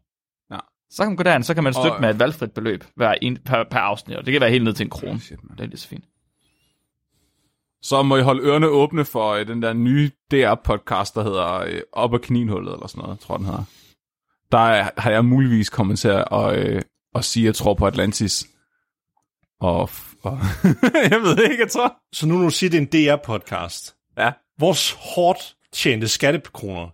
[0.90, 3.14] Så kan man gå derind, så kan man støtte Og- med et valgfrit beløb hver
[3.22, 5.20] en, per, per afsnit, og det kan være helt ned til en krone.
[5.20, 5.56] Shit, man.
[5.56, 6.04] Det er lige så fint.
[7.82, 11.80] Så må I holde ørerne åbne for øh, den der nye DR-podcast, der hedder øh,
[11.92, 13.64] Op ad kninhullet, eller sådan noget, tror jeg, den hedder.
[14.52, 16.82] Der er, har jeg muligvis kommet til at, og, øh,
[17.14, 18.46] at sige, at jeg tror på Atlantis.
[19.60, 19.90] Og,
[20.22, 20.38] og
[21.10, 21.96] jeg ved ikke, jeg tror.
[22.12, 23.96] Så nu når du siger, det er en DR-podcast.
[24.18, 24.32] Ja.
[24.58, 26.88] Vores hårdt tjente skattekroner,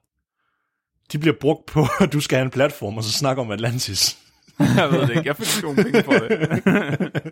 [1.12, 4.18] de bliver brugt på, at du skal have en platform, og så snakke om Atlantis.
[4.76, 5.22] Jeg ved det ikke.
[5.24, 7.22] Jeg fik ikke nogen penge for det.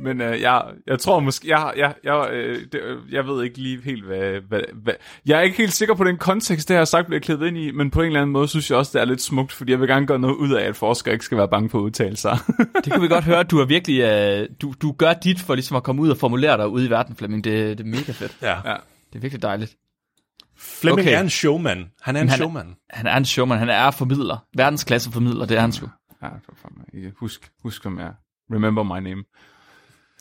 [0.04, 1.48] Men øh, jeg, jeg tror måske...
[1.48, 4.94] Jeg, jeg, jeg, øh, det, øh, jeg ved ikke lige helt, hvad, hvad, hvad...
[5.26, 7.70] Jeg er ikke helt sikker på den kontekst, det her sagt bliver klædet ind i,
[7.70, 9.80] men på en eller anden måde synes jeg også, det er lidt smukt, fordi jeg
[9.80, 12.16] vil gerne gøre noget ud af, at forskere ikke skal være bange for at udtale
[12.16, 12.38] sig.
[12.84, 15.54] Det kan vi godt høre, at du er virkelig, øh, du, du gør dit for
[15.54, 17.44] ligesom at komme ud og formulere dig ude i verden, Flemming.
[17.44, 18.36] Det, det er mega fedt.
[18.42, 18.70] Ja.
[18.70, 18.76] ja.
[19.12, 19.76] Det er virkelig dejligt.
[20.60, 21.16] Flemming Okay.
[21.16, 21.90] er en showman.
[22.02, 22.76] Han er en han showman.
[22.90, 24.46] Han er en showman, han er formidler.
[24.56, 25.88] Verdensklasse formidler, det er han sgu.
[26.22, 27.12] Ja, for fanden.
[27.16, 28.12] Husk, husk hvem jeg er.
[28.54, 29.24] Remember my name.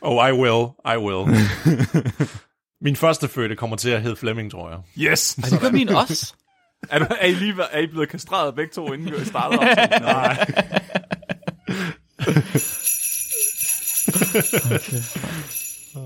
[0.01, 0.67] Oh, I will.
[0.85, 1.37] I will.
[2.85, 4.79] Min første fødte kommer til at hedde Flemming, tror jeg.
[5.11, 5.37] Yes!
[5.43, 6.33] Og det gør min også.
[6.91, 9.61] er, du, er, I lige, er I blevet kastreret begge to, inden vi startede?
[10.01, 10.45] Nej.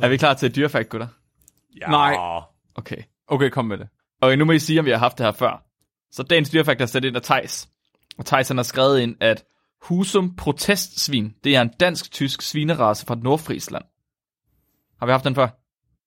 [0.02, 1.08] Er vi klar til et dyrefakt, gutter?
[1.82, 1.88] Ja.
[1.88, 2.16] Nej.
[2.76, 3.04] Okay.
[3.28, 3.88] Okay, kom med det.
[4.22, 5.63] Og nu må I sige, om vi har haft det her før.
[6.11, 7.69] Så dagens dyrefakt er sat ind af Tejs.
[8.17, 9.43] Og Tejs han har skrevet ind, at
[9.82, 13.84] Husum protestsvin, det er en dansk-tysk svinerace fra Nordfrisland.
[14.99, 15.47] Har vi haft den før?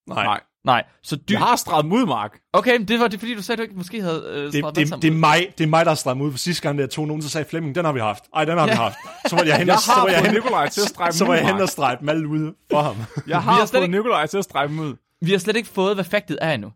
[0.09, 0.25] Nej.
[0.25, 0.41] Nej.
[0.65, 1.33] Nej, så dyr...
[1.35, 2.39] Jeg har streget mod, Mark.
[2.53, 4.55] Okay, men det var det, fordi du sagde, at du ikke måske havde øh, Det,
[4.55, 6.31] streget det, det, er mig, det er mig, der har strammet ud.
[6.31, 8.25] For sidste gang, der tog nogen, så sagde Flemming, den har vi haft.
[8.35, 8.77] Ej, den har vi Ja.
[8.77, 8.97] haft.
[9.27, 11.25] Så var jeg hen Jeg og, så var jeg hen, Nikolaj til at strege så
[11.25, 12.97] var ud, jeg hen og strege dem alle ude for ham.
[12.97, 14.95] Jeg Vi har fået ikke- Nikolaj til at strege dem ud.
[15.21, 16.73] Vi har slet ikke fået, hvad faktet er endnu.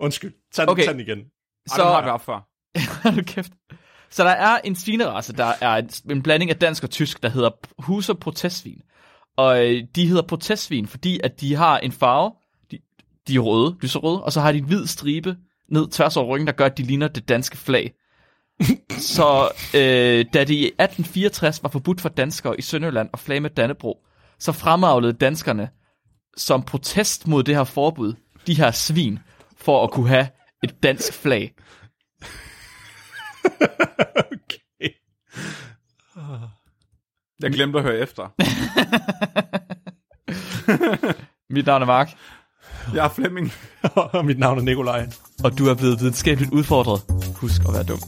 [0.00, 0.32] Undskyld.
[0.52, 0.84] Tag den, Okay.
[0.84, 1.18] tag den igen.
[1.66, 1.82] Så...
[1.82, 2.44] Ej, den har
[2.74, 2.80] vi.
[3.10, 3.52] Hold kæft.
[4.10, 7.50] Så der er en svinerace, der er en- blanding af dansk og tysk, der hedder
[7.78, 8.80] Huser protestsvin.
[9.36, 12.32] Og øh, de hedder protestsvin, fordi at de har en farve,
[12.70, 12.78] de,
[13.28, 15.36] de er røde, lyserøde, og så har de en hvid stribe
[15.70, 17.92] ned tværs over ryggen, der gør, at de ligner det danske flag.
[19.14, 23.50] så øh, da det i 1864 var forbudt for danskere i Sønderjylland at flage med
[23.50, 23.98] Dannebro,
[24.38, 25.68] så fremavlede danskerne
[26.36, 28.14] som protest mod det her forbud,
[28.46, 29.18] de her svin,
[29.68, 30.28] for at kunne have
[30.64, 31.52] et dansk flag.
[34.80, 34.90] Okay.
[37.42, 38.22] Jeg glemte at høre efter.
[41.54, 42.08] Mit navn er Mark.
[42.94, 43.52] Jeg er Flemming.
[44.14, 45.06] Og mit navn er Nikolaj.
[45.44, 47.00] og du er blevet videnskabeligt udfordret.
[47.40, 47.98] Husk at være dum.